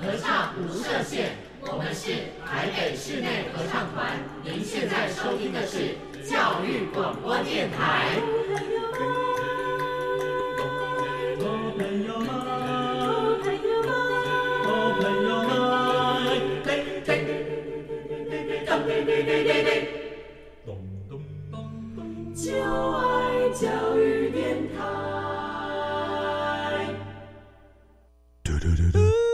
[0.00, 1.30] 合唱无设限，
[1.60, 2.12] 我们是
[2.46, 4.16] 台北室内合唱团。
[4.44, 8.16] 您现在收听的是教育广播电台。
[22.34, 25.27] 就爱教育电台。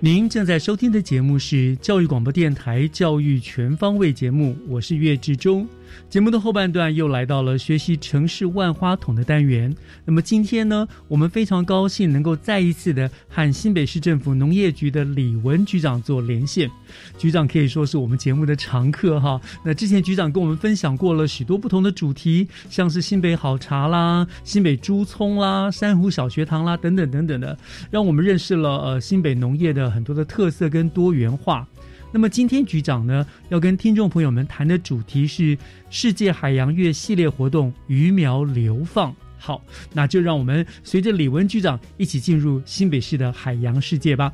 [0.00, 5.66] 您正在收听的节目是教育广播电台《教育全方位》节目，我是岳志忠。
[6.08, 9.74] 节目的后半段又来到了学习城市万花筒的单元。
[10.04, 16.70] 那么今天呢，我们非常高兴能够再一次的和新北市政府农业局的李文局长做连线。
[17.18, 19.40] 局长可以说是我们节目的常客哈。
[19.64, 27.56] 那之前局长跟我们分享过了许多不同的主题，像是新北好茶啦、新北猪葱啦、珊瑚小学堂啦等等等等的，
[27.90, 31.66] 让我们认识了呃新北农业的很多的特色跟多元化。
[32.12, 35.56] 那么今天局长呢要跟听众朋友们谈的主题是
[35.90, 39.14] 世界海洋月系列活动鱼苗流放。
[39.38, 44.32] 好，那就让我们随着李文局长一起进入新北市的海洋世界吧。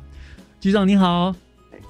[0.59, 1.44] 局长您好。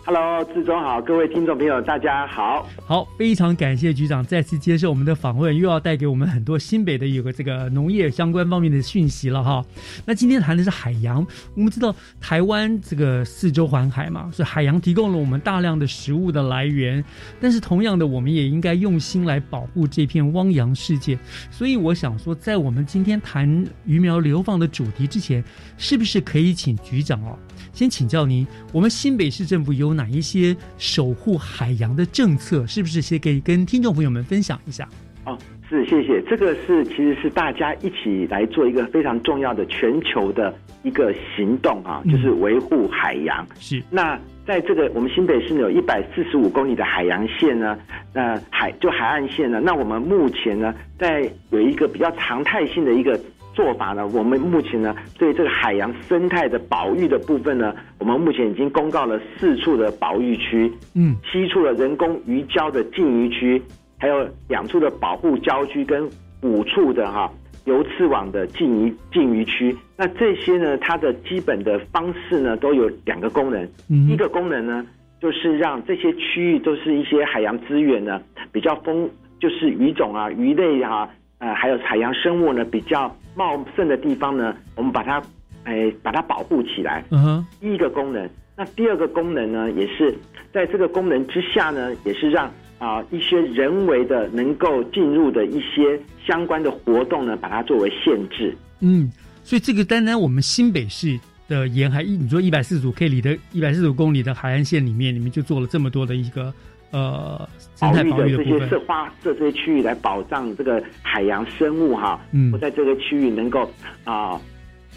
[0.07, 2.69] Hello，志忠好，各位听众朋友，大家好。
[2.85, 9.65] 好，非常感谢局长再次接受我们的访问，又要带给我们很多新北的有个这个农业相关方面的讯息了哈。
[10.05, 17.03] 那今天谈的是海洋，我们知道台湾这个四周环海嘛，所以海洋提供了我们大量的食物的来源。
[17.41, 21.17] 但是同样的，我们也应该用心来保护这片汪洋世界。
[21.49, 25.43] 所以我想说，在我们今天谈鱼苗流放的主题之前，
[25.79, 27.35] 是不是可以请局长哦？
[27.75, 32.65] 先请教您，我们新北市政府有哪一些守护海洋的政策？
[32.65, 34.87] 是不是先可以跟听众朋友们分享一下？
[35.25, 35.37] 哦，
[35.69, 36.21] 是，谢谢。
[36.21, 43.45] 这个是其实是大家一起来做一个非常重要的全球的一个行动啊，就是维护海洋。
[43.59, 43.83] 是。
[43.89, 47.77] 那在这个我们新北市呢，有一百四十五公里的海洋线呢，
[48.13, 53.19] 那海就海岸线呢，那我们目前呢，在有一个比较常态性的一个。
[53.55, 54.05] 做法呢？
[54.07, 63.61] 我们目前呢，对这个海洋生态的保育的部分呢，我们目前已经公告了四处的保育区，嗯，七处的人工鱼礁的禁渔区，
[63.97, 66.07] 还有两处的保护礁区跟
[66.41, 67.31] 五处的哈
[67.63, 69.75] 游刺网的禁渔禁渔区。
[69.95, 73.65] 那这些呢，它的基本的方式呢，都有两个功能。
[74.09, 74.85] 一个功能呢，
[75.21, 81.09] 就是让这些区域都是一些海洋资源呢比较丰，就是鱼种啊、鱼类啊。
[81.37, 85.21] 呃，还有海洋生物呢比较茂盛的地方呢，我们把它，
[85.65, 87.03] 哎，把它保护起来。
[87.11, 90.17] 嗯哼，第一个功能，那第二个功能呢，也是
[90.53, 98.55] 在这个功能之下呢，也是让啊一些人为的能够进入的一些相关的活动呢，把它作为限制。
[98.79, 99.11] 嗯，
[99.43, 106.53] 所以这个单单我们新北市的沿海一，你说一百四十五 K 里的一百四十五公里的海岸线里面，你们就做了这么多的一个。
[106.97, 113.69] 呃保育的这些设花设这些区域来保障这个海洋生物哈，嗯，在这个区域能够
[114.03, 114.39] 啊。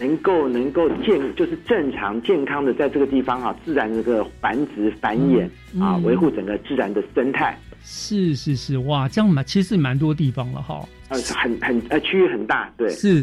[0.01, 5.45] 能够能够健就是正常健康的在这个地方啊，自然这个繁殖繁衍
[5.77, 7.59] 啊，维护整个自然的生态。
[7.83, 10.87] 是是是，哇，这样蛮其实蛮多地方了哈。
[11.09, 12.87] 呃，很很呃，区域很大，对。
[12.91, 13.21] 是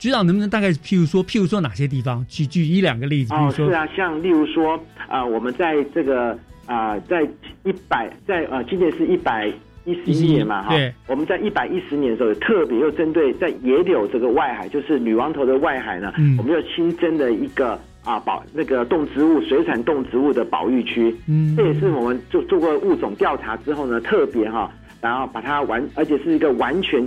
[0.00, 3.32] 局长能不能大概譬如说譬如说哪些地方举举一两个例子？
[3.32, 6.36] 哦，是啊，像例如说啊，我们在这个
[6.70, 7.22] 啊，在
[7.64, 9.52] 一百在呃，今年是一百。
[9.86, 10.74] 一十一年嘛，哈，
[11.06, 27.02] 我们在一百一十年的时候，特别又针对在野柳这个外海，就是女王头的外海呢，我们又新增了一个啊保那个动植物水产动植物的保育区，嗯，这也是我们做做过物种调查之后呢，特别哈，然后把它完，而且是一个完全，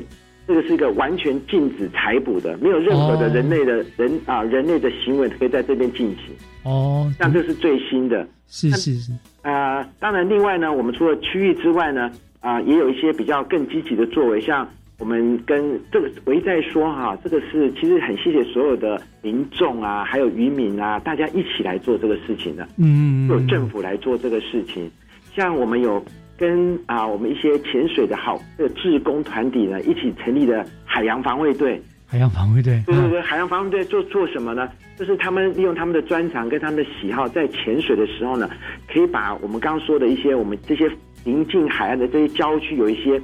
[0.48, 12.12] 这个是一个完全禁止采捕的，没有任何的人类的人啊人类的行为可以在这边进行，哦，像这是最新的，是是是，啊，当然另外呢，我们除了区域之外呢。
[12.44, 14.68] 啊，也有一些比较更积极的作为，像
[15.00, 24.92] 我们跟这个我一再说哈，这个是其实很谢谢所有的民众啊，还有渔民啊，大家一起来做这个事情的，嗯，有政府来做这个事情，
[25.34, 26.04] 像我们有
[26.38, 34.70] 跟啊我们一些潜水的好的志工团体呢，一起成立的海洋防卫队，海洋防卫队，对对对，海洋防卫队做做什么呢？
[34.98, 38.50] 就是他们利用他们的专长跟他们的喜好，在潜水的时候呢，
[38.92, 40.90] 可以把我们刚刚说的一些我们这些。
[41.26, 43.18] 临近海岸的这些郊区有一些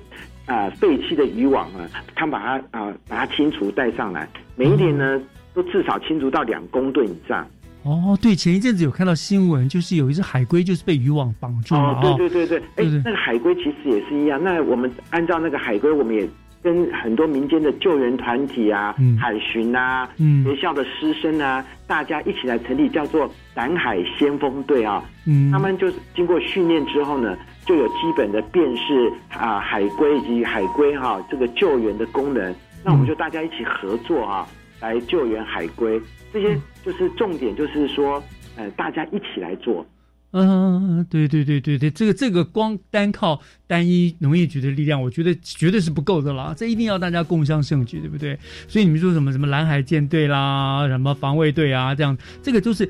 [0.45, 1.83] 啊废弃的渔网啊，
[2.15, 5.21] 他们把它啊把它清除带上来，每一年呢
[5.53, 7.45] 都至少清除到两公吨以上。
[7.83, 11.81] 哦，对，前一阵子有看到新闻，就是有一只海龟就是被渔网绑住了。
[11.81, 14.41] 哦，对对对对，哎，那个海龟其实也是一样。
[14.41, 16.25] 那我们按照那个海龟，我们也。
[16.61, 20.09] 跟很多民间的救援团体啊、海巡啊、
[20.43, 25.03] 学校的师生啊，大家一起来成立叫做南海先锋队啊。
[25.25, 32.53] 嗯，他们就是经过训练之后呢，就有基本的辨识啊海龟以及海龟哈这个救援的功能。
[32.83, 34.47] 那我们就大家一起合作啊，
[34.81, 35.99] 来救援海龟。
[36.31, 38.23] 这些就是重点，就是说，
[38.55, 39.85] 呃，大家一起来做。
[40.31, 46.53] 嗯，对对对对对，这个这个光单靠单一农业局的力量，我觉得绝对是不够的啦。
[46.55, 48.37] 这一定要大家共襄盛举，对不对？
[48.67, 52.87] 所以你们说什么什么蓝海舰队啦，什么防卫队啊，这样这个就是，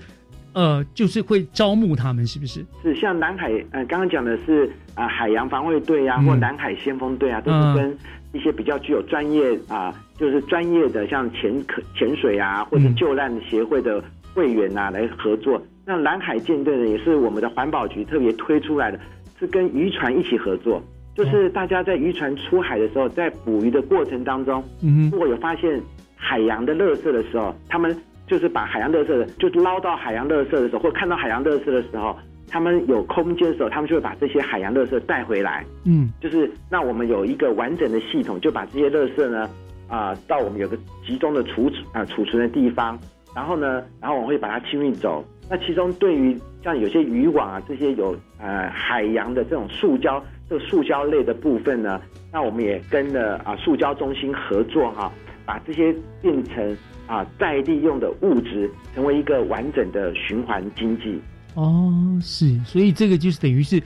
[0.52, 2.65] 呃，就是会招募他们，是不是？
[2.84, 7.97] 是像南海，呃，刚刚讲的是啊，海洋防卫队啊，或南海先锋队啊，都是跟
[8.34, 14.04] 一些比较具有专业啊，就是专业的像潜可潜水啊，或者救难协会的
[14.39, 15.62] 会员啊来合作。
[15.86, 18.97] 那蓝海舰队呢，也是我们的环保局特别推出来的，
[19.38, 20.82] 是跟渔船一起合作，
[21.13, 25.82] 就是大家在渔船出海的时候，在捕鱼的过程当中，嗯如果有发现
[26.15, 27.93] 海洋的垃圾的时候，他们
[28.28, 32.15] 就是把海洋垃圾，就是捞到海洋垃圾的时候，或看到海洋垃圾的时候，
[32.47, 35.65] 他们有空间的时候，他们就会把这些海洋垃圾带回来。
[35.86, 39.49] 嗯，就是那我们有一个完整的系统，就把这些垃圾呢，
[39.88, 42.99] 啊，到我们有个集中的储存啊储存的地方，
[43.36, 45.24] 然后呢，然后我们会把它清运走。
[45.50, 52.00] 那其中对于像有些渔网啊这些有呃海洋的这种塑胶，这个塑胶类的部分呢，
[52.32, 55.12] 那我们也跟了啊塑胶中心合作哈，
[55.46, 61.20] 把这些变成啊再利用的物质，成为一个完整的循环经济。
[61.56, 63.82] 哦，是，所以这个就是等于是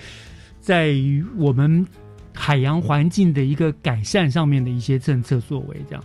[0.60, 1.86] 在于我们
[2.34, 6.04] 海洋环境的一个改善上面的一些政策作为，这样。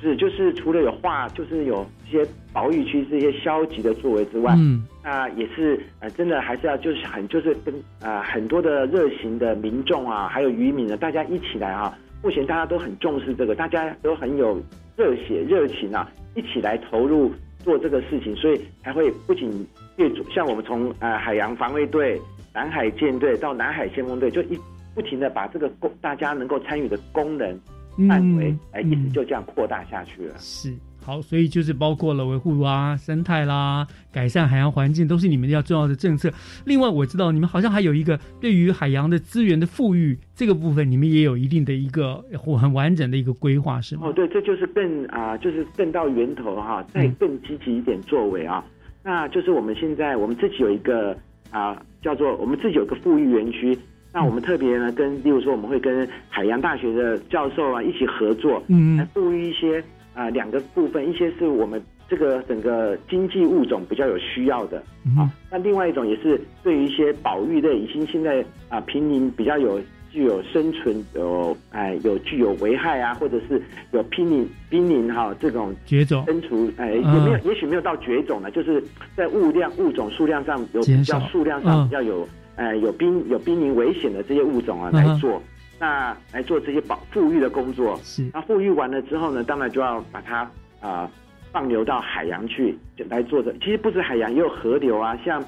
[0.00, 14.60] 是，就是除了有画，就是有一些保育区这些消极的作为之外，嗯，那也是呃，真的还是要就是很就是跟呃很多的热情的民众啊，还有渔民呢，大家一起来啊，目前大家都很重视这个，大家都很有
[14.96, 17.32] 热血热情啊，一起来投入
[17.64, 22.20] 做这个事情，所以才会不仅越像我们从呃海洋防卫队、
[22.54, 24.58] 南海舰队到南海先锋队，就一
[24.94, 27.58] 不停的把这个功大家能够参与的功能。
[28.06, 30.34] 范围哎，一直就这样扩大下去了。
[30.38, 36.30] 是好，所以就是包括了维护啊生态啦，改善海洋环境，都是你们要重要的政策。
[36.66, 42.22] 另外，我知道你们好像还有一个对于海洋的资源的富裕这个部分，你们也有一定的一个
[42.60, 44.02] 很完整的一个规划，是吗？
[44.04, 48.62] 哦，对，这就是更啊，就是更到源头哈，再更积极一点作为啊。
[49.02, 51.16] 那就是我们现在我们自己有一个
[51.50, 53.78] 啊，叫做我们自己有个富裕园区。
[54.10, 59.84] 那我们特别呢，跟例如说，我们会跟海洋大学的教授啊一起合作，嗯，来布育一些
[60.14, 64.78] 啊两个部分，一些是我们这个整个经济物种比较有需要的
[65.16, 69.78] 啊，那另外一种也是对于一些保育类已经现在啊濒临比较有
[70.10, 78.82] 具有生存有哎有具有危害啊，或者是有濒临濒临哈这种绝种根除哎也没有也许没有到绝种呢，就是
[79.14, 82.26] 在物量物种数量上有比较数量上比较有。
[82.58, 85.40] 呃有濒有濒临危险的这些物种啊来做，
[85.78, 87.96] 那来做这些保富育的工作。
[88.02, 90.50] 是，那富育完了之后呢，当然就要把它
[90.80, 91.08] 啊
[91.52, 92.76] 放流到海洋去，
[93.08, 93.54] 来做的。
[93.60, 95.42] 其实不止海洋，也有河流啊，像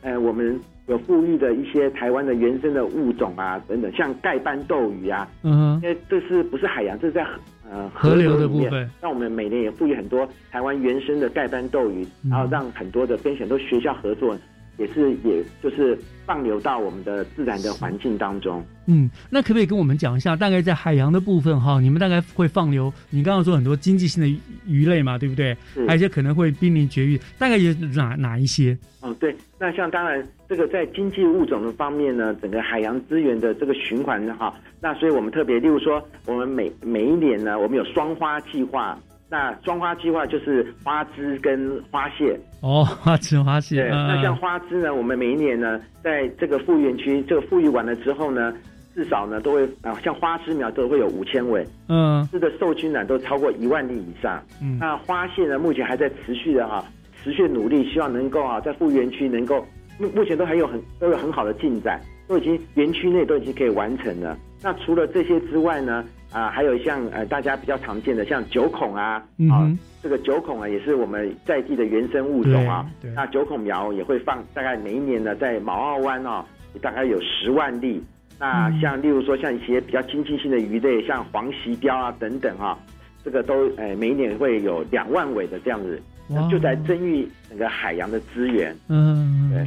[0.00, 7.26] 呃我们有富裕的一些台湾的原生的物种啊等等，像盖斑斗鱼啊，嗯，因为这是不是海洋，这是在
[7.70, 8.90] 呃河流的部分。
[9.02, 14.34] 那我们每年也富裕很多台湾原生的盖斑斗鱼，然后让很多的跟很多学校合作。
[14.76, 15.96] 也是，也就是
[16.26, 18.64] 放流到我们的自然的环境当中。
[18.86, 22.92] 嗯，那可不可以跟我们讲一下，大概在海洋的部分哈，你们大概会放流？
[23.10, 25.56] 你刚刚说很多经济性的鱼类嘛，对不对？
[25.86, 28.76] 还有一些可能会濒临绝育，大概有哪哪一些？
[29.00, 38.98] 哦，对，那像当然这个在经济物种的方面呢，整个海洋资源的这个循环哈，那所以我们特别，例如说，我们每每一年呢，我们有双花计划。
[39.30, 43.82] 那装花计划就是花枝跟花蟹哦，花枝花蟹。
[43.82, 48.54] 对，那像花枝呢，我们每一年呢，在这个复原区，这个复育完了之后呢，
[48.94, 54.40] 至少呢都会啊，像花枝苗都会有五千尾，嗯，这个受精卵都超过一万粒以上。
[54.62, 56.84] 嗯，那花蟹呢，目前还在持续的哈，
[57.22, 59.66] 持续努力，希望能够啊，在复原区能够
[59.98, 64.36] 目目前都还有很都有很好的进展，都已经园区内都已经可以完成了。
[64.62, 66.04] 那除了这些之外呢？
[66.32, 69.70] 啊，还有像呃大家比较常见的像九孔啊，啊，
[70.02, 72.84] 这个九孔啊也是我们在地的原生物种啊。
[73.14, 76.44] 那九孔苗也会放，大概每一年呢在毛澳湾哦，
[76.82, 78.02] 大概有十万粒。
[78.40, 82.76] 那像例如说像一些比较经济性的鱼类，像黄鳍鲷啊等等啊，
[83.24, 86.02] 这个都呃每一年会有两万尾的这样子，
[86.50, 88.76] 就在增育整个海洋的资源。
[88.88, 89.66] 嗯，对，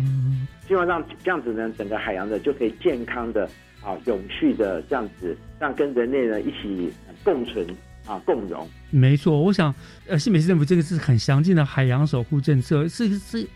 [0.67, 3.49] 希望让这样子呢，整个海洋的就可以健康的。
[3.79, 6.91] 啊，永续的这样子，让跟人类呢一起
[7.23, 7.65] 共存
[8.05, 8.67] 啊，共荣。
[8.89, 9.73] 没错，我想，
[10.07, 13.47] 呃，新北市政府这个是很详尽的海洋守护政策，是是，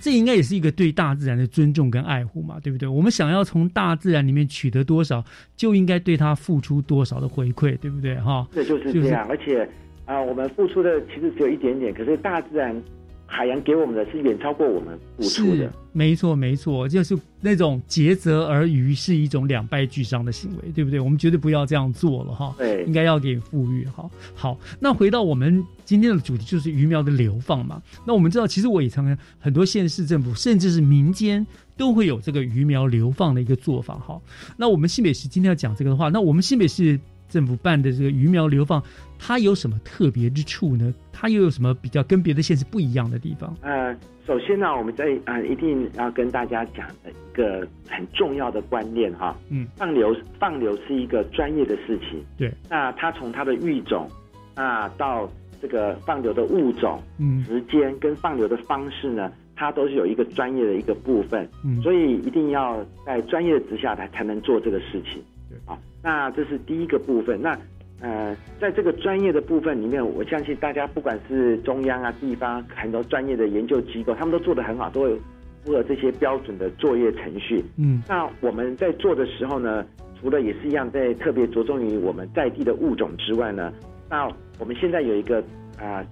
[0.00, 2.88] 这应该也是一个对大自然的尊重跟爱护嘛，对不对？
[2.88, 5.22] 我们想要从大自然里面取得多少，
[5.56, 8.18] 就应该对它付出多少的回馈，对不对？
[8.18, 9.24] 哈，这就是这样。
[9.28, 9.68] 而且
[10.06, 12.82] 啊，我们付出的其实只有一点点，可是大自然。
[13.28, 21.00] 海洋给我们的是远超过我们付出的，没错没错，就是那种竭泽而渔是一种两败俱伤的行为，对不对？
[21.00, 22.54] 我们绝对不要这样做了哈。
[22.56, 24.08] 对，应该要给富裕哈。
[24.32, 27.82] 好，那回到我们今天的主题，就是鱼苗的流放嘛。
[28.06, 31.44] 那我们知道，其实我也常常很多县市政府，甚至是民间
[31.76, 34.22] 都会有这个鱼苗流放的一个做法哈。
[34.56, 37.00] 那我们新北市今天要讲这个的话，那我们新北市。
[37.28, 38.82] 政府办的这个鱼苗流放，
[39.18, 40.92] 它有什么特别之处呢？
[41.12, 43.56] 它又有什么比较跟别的县市不一样的地方？
[43.62, 43.96] 呃，
[44.26, 52.52] 首先呢，我们在啊一定要跟大家讲的一个很重要的观念哈，嗯，放流放流是一个专业的事情，对。
[52.68, 54.08] 那它从它的育种
[54.54, 55.30] 啊到
[55.62, 65.78] 这个放流的物种、嗯，时间跟放流的方式呢，它都是有一个专业的一个部分，嗯，所以一定要在专业之下才才能做这个事情，对啊。
[66.02, 67.40] 那这是第一个部分。
[67.40, 67.58] 那
[67.98, 75.16] 呃，在这个专业的部分里面，我相信大家不管是中央啊、地方很多专业的研究机构，他们都做得很好，都有
[75.64, 77.64] 符合这些标准的作业程序。
[77.78, 79.82] 嗯，那我们在做的时候呢，
[80.20, 83.72] 除了也是一样在特别着重于我们在地的物种之外呢，
[84.10, 85.42] 那我们现在有一个
[85.80, 86.04] 啊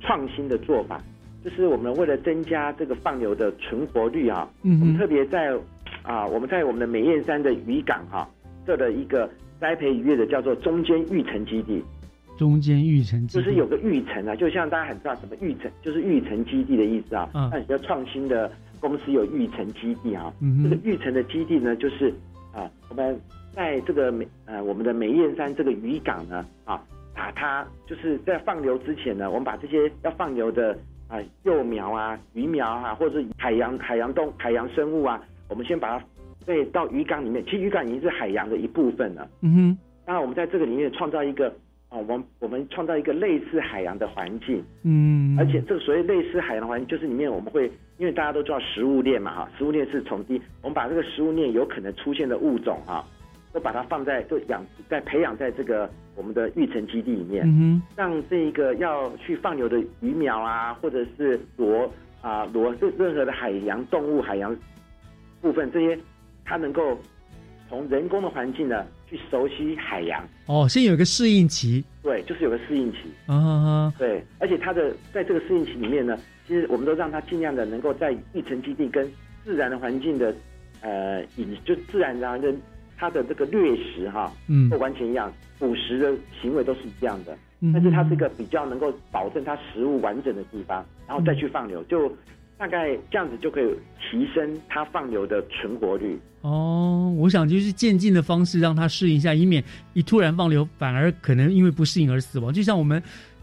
[0.00, 1.00] 创新的做法，
[1.44, 5.56] 就是我们为了增加这个放流的存活率啊，嗯，我们特别在
[6.02, 8.28] 啊我们在我们的美燕山的渔港哈。
[8.70, 11.82] 设的一个栽培渔业的叫做中间育成基地，
[12.38, 17.28] 中间育成基地就是有个育成啊，就像大家很知道什么育成，就是育成基地的意思啊。
[17.34, 17.50] 嗯。
[17.52, 18.48] 那比较创新的
[18.78, 20.32] 公司有育成基地啊。
[20.40, 22.14] 嗯这个育成的基地呢，就是
[22.54, 23.20] 啊，我们
[23.52, 26.80] 在这个美呃我们的美燕山这个渔港呢啊，
[27.12, 36.04] 把它就是在放流之前呢，我们把这些要放流的啊幼苗啊、鱼苗啊，或者是海洋海洋动海洋生物啊，我们先把它。
[36.46, 39.28] 对，到鱼缸里面，其实鱼缸已经是海洋的一部分了。
[39.42, 41.48] 嗯哼，当然我们在这个里面创造一个
[41.90, 44.64] 啊，我们我们创造一个类似海洋的环境。
[44.82, 53.04] 嗯，而且这个所谓类似海洋的环境，就是里面我们会，因为大家都知道食物链嘛，哈，食物链是从低，我们把这个食物链有可能出现的物种啊，
[53.52, 57.44] 都把它放在，都养在培养在这个我们的育成基地里面。
[57.46, 64.56] 嗯哼，让这一个要去放牛的鱼苗啊，或者是螺啊螺，任任何的海洋动物、海洋
[65.42, 65.98] 部分这些。
[66.44, 66.98] 它能够
[67.68, 70.22] 从人工的环境呢去熟悉海洋。
[70.46, 72.98] 哦，先有一个适应期，对，就是有个适应期。
[73.26, 79.10] 啊，对，而且它的在这个适应期里面呢，其实我们都让它尽量的能够在育成基地跟
[79.44, 80.34] 自然的环境的
[80.80, 82.60] 呃饮就自然然跟
[82.96, 86.12] 它的这个掠食哈，嗯，不完全一样，捕食的
[86.42, 92.12] 行为都是一样的，嗯，但是它是一个比较能够保证它食物完整的地方，然后再去放流就。
[92.60, 93.64] 大概这样子就可以
[93.98, 96.16] 提升它放流的存活率。
[96.42, 102.52] 哦，我想就是渐进的方式让它适应一下，以免一突然放流反而可能因为不适应而死亡。
[102.52, 103.02] 就像我们。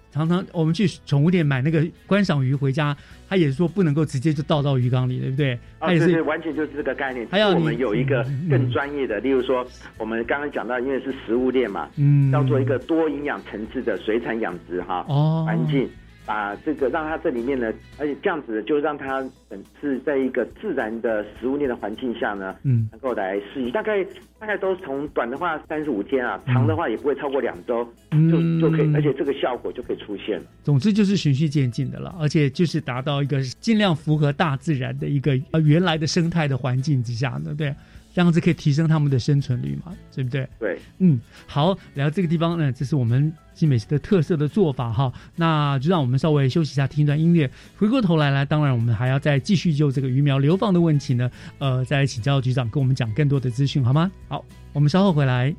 [0.09, 2.95] 常常我们去宠物店买那个观赏鱼回家，
[3.29, 5.53] 他也说不能够直接就倒到鱼缸里，对不对？
[5.77, 7.27] 啊，对对，完全就是这个概念。
[7.29, 9.67] 还要我们有一个更专业的，例如说，
[9.99, 15.87] 我们刚刚讲到，因为是食物链嘛，嗯，要做一个多营养层次的水产养殖哈，哦，环境。
[16.27, 23.71] 把这个让它这里面呢，而且这样子就让它本是在一个自然的食物链的环境下呢，嗯，能够来适应。
[23.71, 24.03] 大概
[24.37, 27.87] 大概都从短的话三十五天啊，长的话也不会超过两周，
[28.29, 30.41] 就就可以，而且这个效果就可以出现。
[30.63, 37.73] 总之就是循序渐进的了，而且就是达到一个尽量符合大自然的一个呃原来的生态的环境之下呢，对。
[38.17, 39.93] 这样子可以提升他们的生存率嘛？
[40.11, 40.49] 对不对？
[40.57, 45.13] 对，嗯，好，来到这个地方呢，这是我们金美食的特色的做法哈。
[45.35, 47.47] 那就让我们稍微休息一下，听一段音乐。
[47.77, 54.11] 回过头来，呢，当然我们还要再继续就这个鱼苗流放的问题呢，呃，再请教局长跟我们讲更多的资讯，好吗？
[54.27, 54.43] 好，
[54.73, 55.55] 我们稍后回来。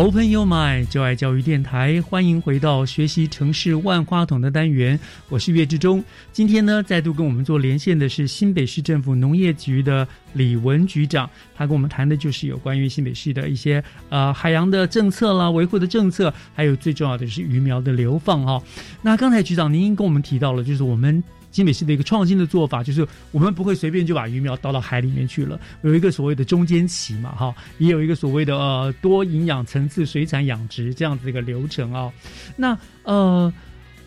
[0.00, 4.98] Open Your Mind，就爱教育电台，欢迎回到学习城市万花筒的单元，
[5.28, 6.02] 我是岳志忠。
[6.32, 18.62] 今天呢，再度跟我们做连线的是新北市政府农业局的李文局长，他跟我们谈的就是有关于新北市的一些呃海洋的政策啦、维护的政策，还有最重要的是鱼苗的流放哈。
[19.02, 21.22] 那刚才局长您跟我们提到了，就是我们。
[21.50, 32.12] 新北市的一个创新的做法，就是我们不会随便就把鱼苗倒到海里面去了，有一个所谓的中间期嘛，哈，也有一个所谓的呃多营养层次水产养殖这样子一个流程啊。
[32.56, 33.52] 那呃，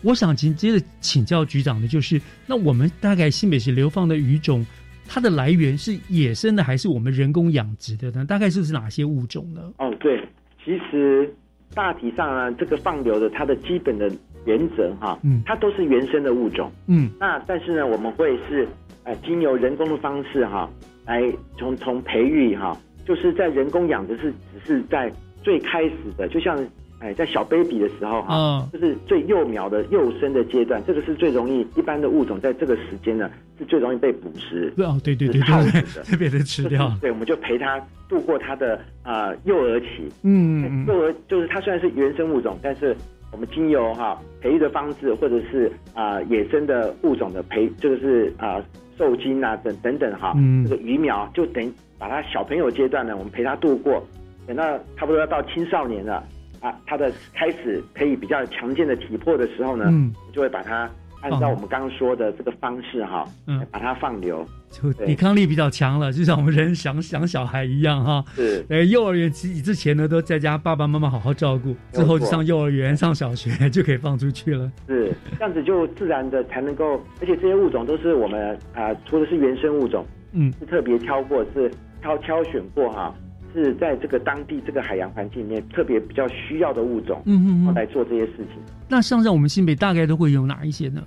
[0.02, 4.64] 我想紧接着请教局长的就是，那我们大概新北市流放的鱼种，
[5.06, 8.24] 它的来源是野生的还是我们人工养殖的呢？
[8.24, 9.70] 大概是是哪些物种呢？
[9.78, 10.18] 哦，对，
[10.64, 11.30] 其实
[11.74, 14.10] 大体上呢，这个放流的它的基本的。
[14.46, 18.66] 原则哈，嗯，它都是原生的物种，嗯，那但是呢，我们会是
[19.04, 20.68] 呃，经由人工的方式哈，
[21.06, 21.22] 来
[21.58, 22.76] 从从培育哈，
[23.06, 26.58] 就是在人工养殖是只是在最开始的，就像
[27.00, 37.78] 哎，在小 baby 的时候哈，就是最幼苗的幼生的阶段，这个是最容易一般的物种在这个时间呢是最容易被捕食，哦，对对对对， 特别的吃掉， 对，我们就陪它
[38.08, 42.96] 度过它的啊幼儿期，嗯，幼儿就是它虽然是原生物种，但是。
[43.34, 48.64] 我们经由哈培育的方式，或者是啊野生的物种的培，就是啊
[48.96, 50.32] 受精啊等等等哈，
[50.62, 54.00] 这个鱼苗就等把它小朋友阶段呢，我们陪他度过，
[54.46, 54.62] 等到
[54.96, 56.24] 差不多要到青少年了
[56.60, 59.84] 啊，他的开始可以比较强健的体魄的时候呢，
[60.32, 60.88] 就会把它。
[61.24, 68.22] 按照我们刚刚说的这个方式哈，嗯，把它放流，就抵抗力比较强了， 就像我们人想想小孩一样哈。
[68.34, 74.70] 是，呃，幼儿园之之前呢，都在家爸爸妈妈好好照顾，之后就上幼儿园、上小学 就可以放出去了。
[74.86, 81.70] 是，这样子就自然的才能够，而且这些物种都是我们啊，除了是原生物种，嗯，是特别挑过，是
[82.02, 83.14] 挑挑选过哈。
[83.54, 88.60] 是在这个当地这个海洋环境里面特别比较需要的物种，嗯嗯嗯，来做这些事情。
[88.88, 91.02] 那像在我们新北大概都会有哪一些呢？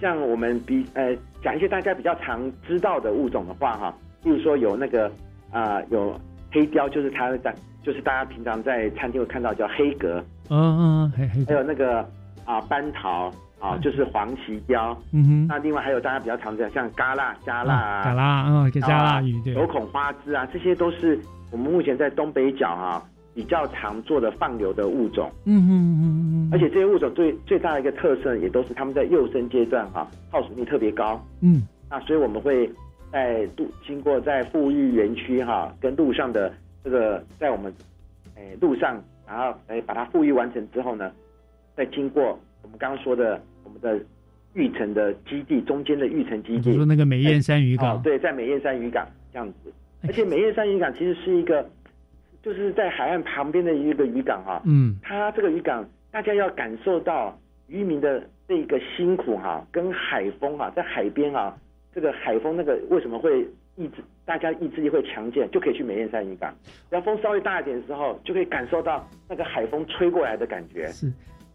[0.00, 5.10] 像我们比呃讲一些大家比较常知道的物种的话哈，例如说有那个
[5.50, 6.18] 啊有
[6.52, 12.08] 黑雕，就是它在就是大家平常在餐厅会看到叫黑格，嗯嗯黑黑，还有那个
[12.44, 21.18] 啊斑桃啊就是黄鳍雕，嗯哼，那另外还有大家比较常见像嘎啦加辣啊，嘎啦嗯加辣鱼对，有孔花枝啊这些都是。
[21.54, 23.00] 我们目前在东北角哈
[23.32, 32.68] 比较常做的放流的物种，嗯嗯嗯嗯，而且这些物种最最大的一个特色也都是他们在幼生阶段哈耗损率特别高，嗯，那所以我们会
[33.12, 36.52] 在路经过在富裕园区哈跟路上的
[36.82, 37.72] 这个在我们
[38.34, 41.12] 诶路上，然后诶把它富裕完成之后呢，
[41.76, 44.04] 再经过我们刚刚说的我们的
[44.54, 49.72] 育成的基地中间的育成基地，比如说那个美燕山渔港，对，在美燕山渔港这样子。
[50.06, 51.68] 而且美燕山渔港其实是一个，
[52.42, 57.38] 就是在海岸旁边的一个渔港哈，嗯，它这个渔港大家要感受到
[57.68, 61.56] 渔民的这个辛苦哈，跟海风哈，在海边啊，
[61.94, 63.42] 这个海风那个为什么会
[63.76, 66.54] 意志，大家意志力会强健，就可以去美燕山渔港。
[66.90, 70.86] 然后风稍微大一点的时候，就可以感受到那个海风吹过来的感觉。
[70.88, 71.10] 是，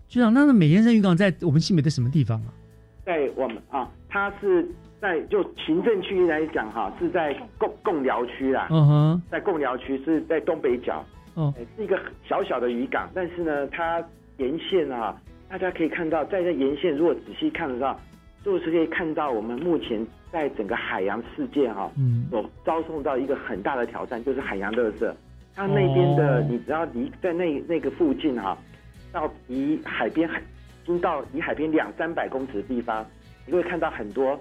[0.08, 2.54] 局长，那个美颜山渔港在我们新北的什么地方啊？
[3.06, 4.68] 在我们啊，它是
[5.00, 8.68] 在就行政区来讲哈，是在贡贡寮区啦。
[8.72, 11.04] 嗯哼，在贡寮区是在东北角。
[11.36, 11.97] 哦，是一个
[12.28, 14.04] 小小的渔港，但是呢，它
[14.38, 15.16] 沿线啊，
[15.47, 17.97] 大家可以看到，在这沿线如果仔细看得到，
[18.43, 25.10] 就是可以看到我们目前在整个海洋世界哈，嗯，所遭受到一个很大的挑战，就是海洋垃圾。
[25.56, 28.58] 它那边的，你只要离在那那个附近哈，
[29.14, 30.41] 到离海边海，
[30.86, 33.06] 经到离海边两三百公尺的地方，
[33.45, 34.38] 你会看到很多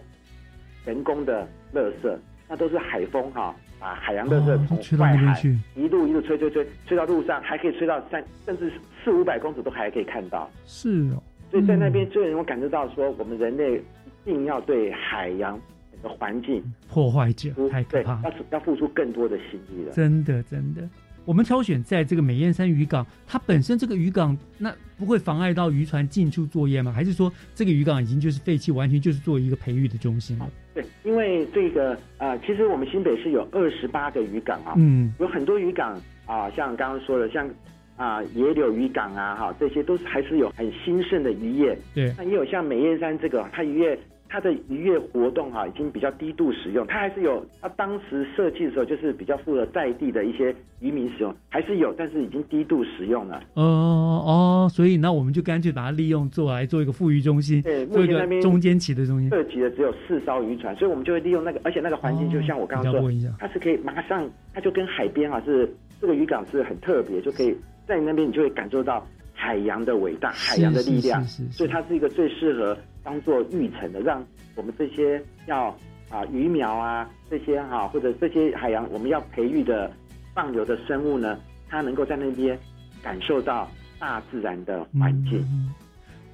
[0.85, 2.16] 人工的垃圾，
[2.49, 3.55] 那都是海风哈。
[3.81, 5.41] 把海洋垃圾从外海
[5.76, 8.72] 一路一路吹吹吹吹到路上，还可以吹到三甚至
[9.05, 10.51] 四五百公尺都还可以看到。
[10.66, 15.57] 是哦，所以在那边就能够感受到说，我们人类一定要对海洋
[15.93, 19.93] 整个环境破坏者太可怕，要要付出更多的心力了。
[19.93, 20.83] 真的真的。
[21.24, 26.91] 我们挑选在这个美燕山渔港，它本身这个渔港那不会妨碍到渔船进出作业吗？
[26.91, 30.51] 还是说这个渔港已经就是废弃，完全就是做一个培育的中心了？
[30.79, 37.49] 对，因为这个呃，其实我们新北市有二十八个渔港啊，嗯，有很多渔港啊，像刚刚说的，像
[37.97, 41.76] 啊野柳渔港啊，哈，这些都是还是有很兴盛的渔业。
[41.95, 43.99] 对，那也有像美燕山这个，它渔业。
[44.29, 47.45] 它的渔业活动哈，已经比较低度使用，它还是有。
[47.61, 53.43] 它当时设计的时候，就是比较符合在地的一些渔民使用，还是有，但是已经低度使用了。
[53.55, 59.31] 哦哦，所以那我们就干脆把它利用做来做一个富裕中心，对，做一个中间期的中心。
[59.31, 65.68] 涉及的只有四艘渔船，所以我们就会利用那个，而且那个环境就像我刚刚说，它是可以马上，它就跟海边啊是
[66.01, 67.57] 这个渔港是很特别，就可以
[67.87, 72.76] 在你那边你就会感受到海洋的伟大，海洋的力量，所以它是一个最适合。
[73.09, 74.22] 当做育成的，让
[74.54, 75.74] 我们这些要
[76.11, 79.90] 啊鱼苗啊这些哈，或者这些海洋我们要培育的
[80.34, 81.38] 放流的生物呢，
[81.70, 82.59] 它能够在那边
[83.02, 83.66] 感受到
[83.98, 85.42] 大自然的环境。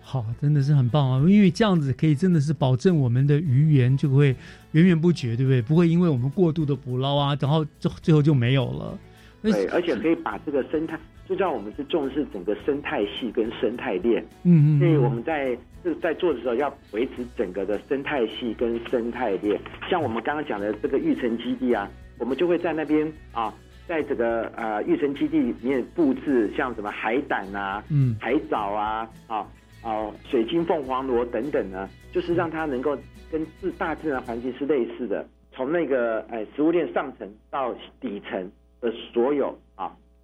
[0.01, 1.25] 好，真的是很棒啊！
[1.29, 4.35] 因为这样子可以真的是保证我们的鱼源就会
[4.72, 5.62] 源源不绝，对不对？
[5.62, 8.99] 不会因为我们过度的捕捞啊，然后最最后就没有了。
[9.43, 10.99] 对，而且可以把这个生态。
[11.27, 19.59] 就叫我们是重视整个生态系跟生态链，嗯嗯，所以我们在是在做的时候要维持整个的生态系跟生态链。
[19.89, 23.53] 像我们刚刚讲的这个育成基地啊，我们就会在那边啊，
[23.87, 28.16] 在这个呃育成基地里面布置像什么海胆啊、嗯。
[28.20, 29.47] 海藻啊、啊
[29.83, 32.97] 啊水晶凤凰螺等等呢，就是让它能够
[33.31, 38.51] 跟自大自然环境是类似的，从那个呃食物链上层到底层
[38.81, 39.59] 的所有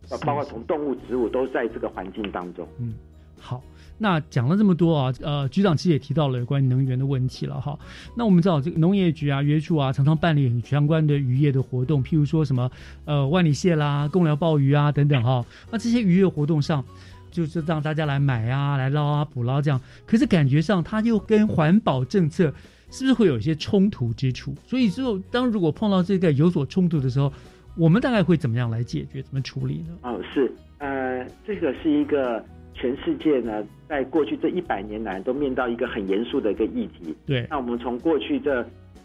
[0.08, 0.16] 啊。
[0.24, 2.66] 包括从动物、植物都在这个环境当中。
[2.78, 2.94] 嗯，
[3.38, 3.62] 好，
[3.98, 7.78] 那讲了这么多啊，呃，局长其实也提到了有关能源的问题了哈。
[8.16, 12.70] 那我们知道这个农业局啊、约处啊，常常办理相关的渔业的活动，譬如说什么
[13.04, 15.44] 呃万里蟹啦、公寮鲍鱼啊等等哈。
[15.70, 16.84] 那这些渔业活动上，
[17.30, 19.80] 就是让大家来买啊、来捞啊、捕捞这样。
[20.06, 22.52] 可是感觉上，它又跟环保政策
[22.90, 24.54] 是不是会有一些冲突之处？
[24.66, 27.32] 所以之后当如果碰到这个有所冲突的时候，
[27.80, 29.96] 我们大概会怎么样来解决、怎么处理呢？
[30.02, 37.16] 哦，是，呃，这个是一个全世界呢，在过去这一百年来都面到一个很严肃的一个议题。
[37.24, 38.62] 对，那我们从过去这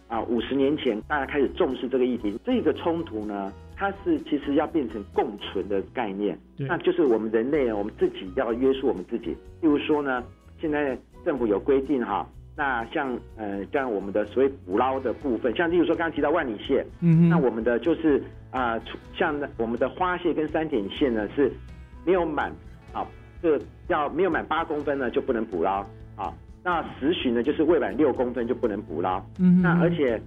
[0.09, 6.37] 啊五十年前，大家开始重视这个议题，这个冲突呢，它是其实要变成共存的概念。
[6.57, 9.27] 对，那就是我们人类，我们自己要约束我们自己。
[9.27, 10.21] 例如说呢，
[10.59, 12.27] 现在政府有规定哈。
[12.57, 18.79] 那像呃，像我们的所谓捕捞的部分，像例如说刚刚提到万里蟹，嗯，那我们的就是啊，
[19.13, 21.51] 像我们的花蟹跟三点蟹呢是
[22.05, 22.49] 没有满
[22.93, 23.05] 啊，
[23.41, 25.85] 这要没有满八公分呢就不能捕捞
[26.15, 26.33] 啊。
[26.63, 29.21] 那十旬呢就是未满六公分就不能捕捞。
[29.37, 30.21] 嗯，那而且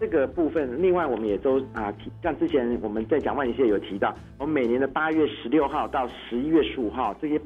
[0.00, 7.38] 这个部分，另外我们也都啊提，像之前我们在讲万里蟹有提到，我们每年的八月十六号到十一月十五号这些。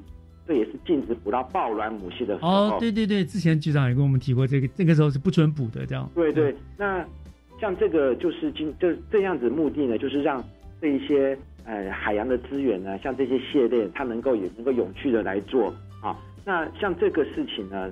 [0.48, 2.48] 这也是禁止捕到抱卵母蟹的时候。
[2.48, 6.10] 哦，对对对，之前局长也跟我们提过，这个这个时候是不准捕的，这样。
[6.14, 7.04] 对对，那
[7.60, 10.42] 像这个就是今就这样子目的呢，就是让
[10.80, 11.36] 这一些
[11.66, 15.68] 呃海洋的资源呢，像这些蟹类，它能够也能够永续的来做
[16.00, 16.16] 啊。
[16.46, 17.90] 那像这个事情呢，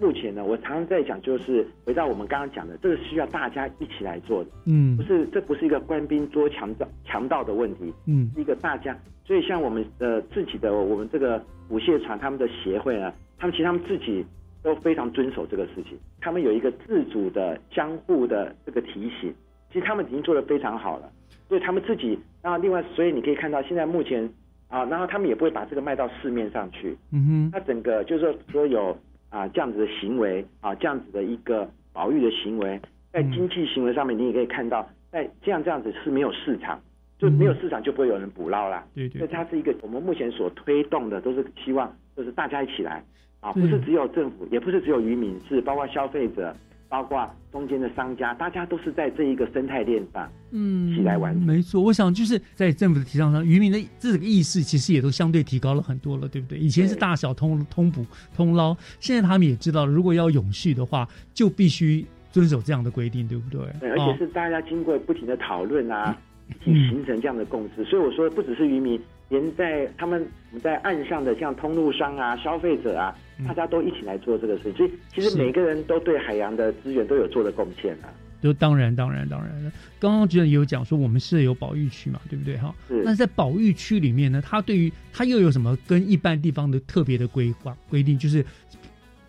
[0.00, 4.50] 目前呢，我常常在讲，就是回到我们刚刚讲的，这个需要大家一起来做的。
[4.64, 7.92] 嗯，不是，这不是一个官兵捉强盗强盗的问题。
[8.06, 8.96] 嗯，是一个大家。
[9.26, 11.44] 所以像我们的自己的我们这个。
[11.68, 14.24] 捕蟹船他们的协会呢，他们其实他们自己
[14.62, 19.32] 都非常遵守这个事情，他们有一个自主的相互的这个提醒，
[19.72, 21.10] 其实他们已经做得非常好了。
[21.48, 24.28] 所以他们自己，然后另外，所以你可以看到现在目前
[24.68, 26.94] 啊，然后他们也不会把这个卖到市面上去。
[27.10, 27.50] 嗯哼。
[27.52, 28.94] 那整个就是说说有
[29.30, 32.78] 啊这样子的行为啊，这样子的一个保育的行为，
[33.12, 36.78] 在经济行为上面，你也可以看到，在这样这样子是没有市场。
[37.18, 38.84] 就没有市场，就不会有人捕捞啦。
[38.94, 43.04] 对对，所以它是一个我们目前所推动的，都是希望就是大家一起来
[43.40, 46.54] 啊，啊，不是只有政府，也不是只有渔民，是包括消费者。
[46.90, 51.42] 包括中间的商家，大家都是在这一个生态链上，嗯，起来完成。
[51.42, 56.58] 没错，我想就是在政府的提倡上，渔民的这个意识其实也都相对提高了很多了，对不对？
[56.58, 63.60] 以前是大小通通捕通捞，现在他们也知道，如果要永续的话，就必须遵守这样的规定，对不对？
[63.80, 66.18] 对，而且是大家经过不停的讨论啊，
[66.64, 67.84] 形成这样的共识。
[67.84, 69.00] 所以我说，不只是渔民。
[69.30, 73.14] 连在他们我们在岸上的像通路商啊、消费者啊，
[73.46, 78.08] 大家都一起来做这个事情，所以其实每个人都对海洋的资源都有做的贡献啊。
[78.40, 79.70] 就当然当然当然了。
[80.00, 82.74] 刚刚主任也有讲说，我们是有保育区嘛，对不对哈？
[82.88, 83.02] 是。
[83.04, 88.18] 那在保育区里面呢，它对于它又有什么跟一般地方的特别的规划规定？
[88.18, 88.42] 就是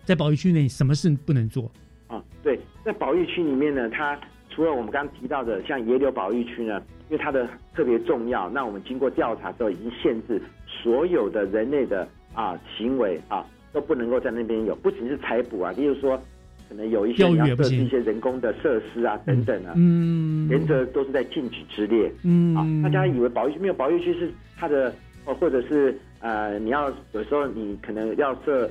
[0.06, 1.70] 在保育区内什么事不能做？
[2.06, 4.18] 啊，对，在保育区里面呢，它。
[4.60, 13.42] 除了我们刚刚提到的，像野柳保育区呢，因为它的特别重要，那我们经过调查之后，已经限制所有的人类的啊行为啊
[13.72, 16.22] 都不能够在那边有，不仅是采捕啊，例如说
[16.68, 22.12] 可能有一些要设置一些人工的设施啊等等啊，嗯，原则都是在禁止之列。
[22.22, 24.94] 嗯，啊，大家以为保育区没有保育区是它的，
[25.24, 28.70] 哦，或者是呃，你要有时候你可能要设，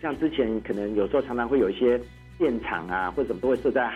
[0.00, 2.00] 像之前可能有时候常常会有一些
[2.38, 3.92] 电厂啊或者什么都会设在。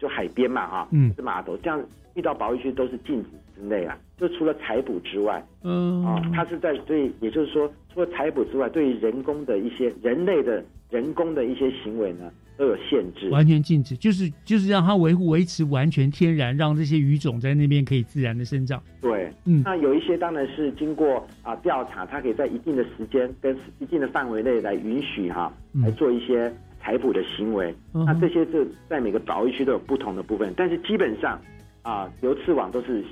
[0.00, 1.78] 就海边嘛，哈，嗯，是码头，这样
[2.14, 3.96] 遇到保育区都是禁止之内啊。
[4.16, 18.82] 就除了采捕之外，嗯，啊，它是在对，也就是说，除了采捕之外，对于人工的一些人类的人工的一些行为呢，都有限制，完全禁止，就是就是让它维护维持完全天然，让这些鱼种在那边可以自然的生长。
[19.00, 26.52] 对，嗯，那有一些当然是经过啊调查，它可以在一定的时间跟一定的范围内来允许哈来做一些。
[26.82, 31.38] 采捕的行为，那这些是在每个保育区都有不同的部分，但是基本上
[31.82, 33.04] 啊，流刺网都是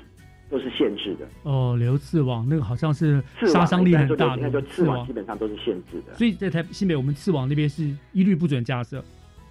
[0.50, 1.26] 都是限制的。
[1.42, 6.14] 哦，流刺网那个好像是杀伤力很大的，那就刺网基本上都是限制的。
[6.14, 9.04] 所以在台新北，我们刺网那边是一律不准架设。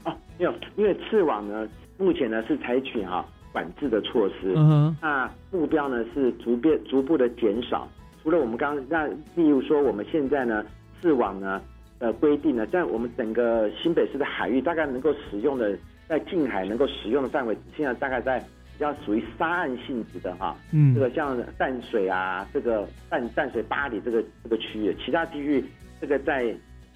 [0.04, 1.68] 啊，没有，因为刺网呢，
[2.00, 7.88] 目前呢是采取哈管制的措施，嗯那目标呢是逐变逐步的减少。
[8.24, 10.66] 除了我们刚刚那，例如说我们现在呢
[11.00, 11.62] 刺网呢。
[12.00, 15.78] 的规定呢，在我们整个新北市的海域，大概能够使用的，
[16.08, 25.64] 在近海能够使用的范围，现在大概在比较属于沙岸性质的哈，嗯，这个像淡水啊，这个淡淡水巴里这个这个区域，其他地域
[26.00, 26.44] 这个在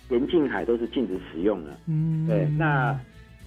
[0.09, 2.95] 沿近海都是禁止使用的，嗯，对，那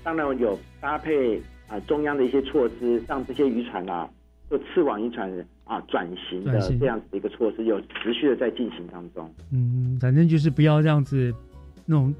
[0.02, 4.10] 当然有搭配啊中央的一些措施，让这些渔船啊，
[4.50, 5.30] 就刺网渔船
[5.64, 11.34] 啊转型的这样子的一个措施，有持续的在进行当中，嗯，反正就是不要这样子。
[11.86, 12.14] 那种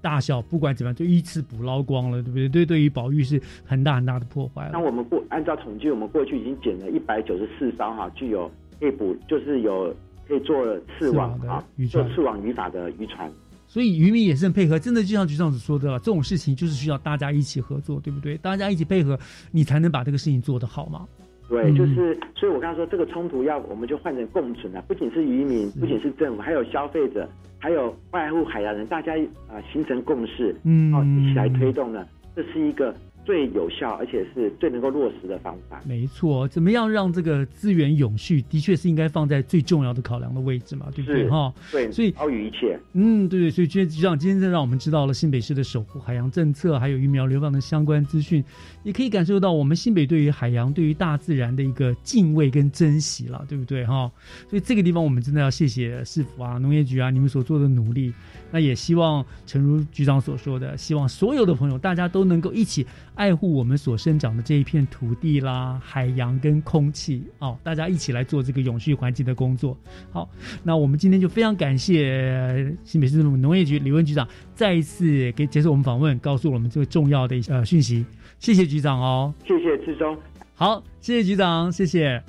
[0.00, 2.48] 大小不管怎么样，就一次捕捞光了，对不对？
[2.48, 4.70] 对，对于保育是很大很大的破坏。
[4.72, 9.94] 那我们过按照统计，我们过去已经捡了一百九十四艘哈，具有可以捕，就是有
[10.26, 10.56] 可以做
[10.98, 13.30] 刺网啊，做刺网渔法的渔船。
[13.66, 18.38] 所以渔民也是很配合，真的就像局长所说的，这种事情就是需要大家一起合作，对不对？
[18.38, 19.18] 大家一起配合，
[19.52, 21.06] 你才能把这个事情做得好嘛。
[21.50, 24.80] 对，就是，所以我刚刚说这个冲突要，我们就换成共存了。
[24.88, 27.28] 不仅是渔民，不仅是政府，还有消费者，
[27.58, 29.14] 还有外户海洋人，大家
[29.48, 32.94] 啊形成共识，嗯，哦，一起来推动呢，这是一个。
[33.30, 35.80] 最有效，而且是最能够落实的方法。
[35.86, 41.28] 没错，怎么样让这个资源永续，的确是应该放在最重要的考量的位置嘛，对不对？
[41.28, 42.76] 哈，对，所以高于一切。
[42.92, 48.44] 嗯，对对，所以今天局长今天再让我们知道了新北市的守护海洋政策，还有疫苗流放的相关资讯，
[48.82, 53.86] 也可以感受到我们新北对于海洋、对于大自然的一个敬畏跟珍惜了，对不对？
[53.86, 54.10] 哈，
[54.48, 58.12] 所以这个地方我们真的要谢谢市府啊、农业局啊，你们所做的努力。
[58.52, 62.84] 那也希望，诚如局长所说的，希望所有的朋友，大家都能够一起
[63.20, 69.76] 爱护我们所生长的这一片土地啦、海洋跟空气哦，大家一起来做这个永续环境的工作。
[70.10, 70.26] 好，
[70.62, 78.06] 那我们今天就非常感谢新北市政府农业局李文局长再一次给接受我们访问，告诉我们这个重要的呃讯息。
[78.38, 80.16] 谢谢局长哦，谢谢志忠，
[80.54, 82.22] 好，谢谢局长，谢谢。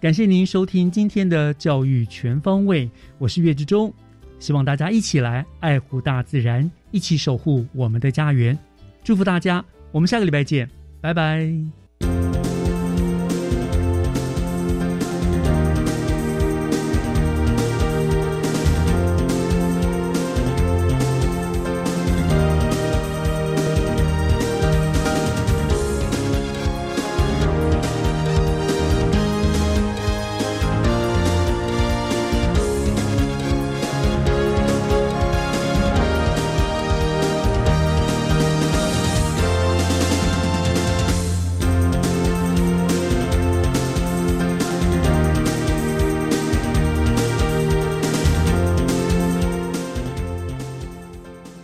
[0.00, 2.88] 感谢您收听今天的教育全方位，
[3.18, 3.92] 我是岳志忠，
[4.40, 8.58] 希望大家一起来爱护大自然，一起守护我们的家园，
[9.04, 10.68] 祝福大家，我们下个礼拜见，
[11.00, 11.79] 拜拜。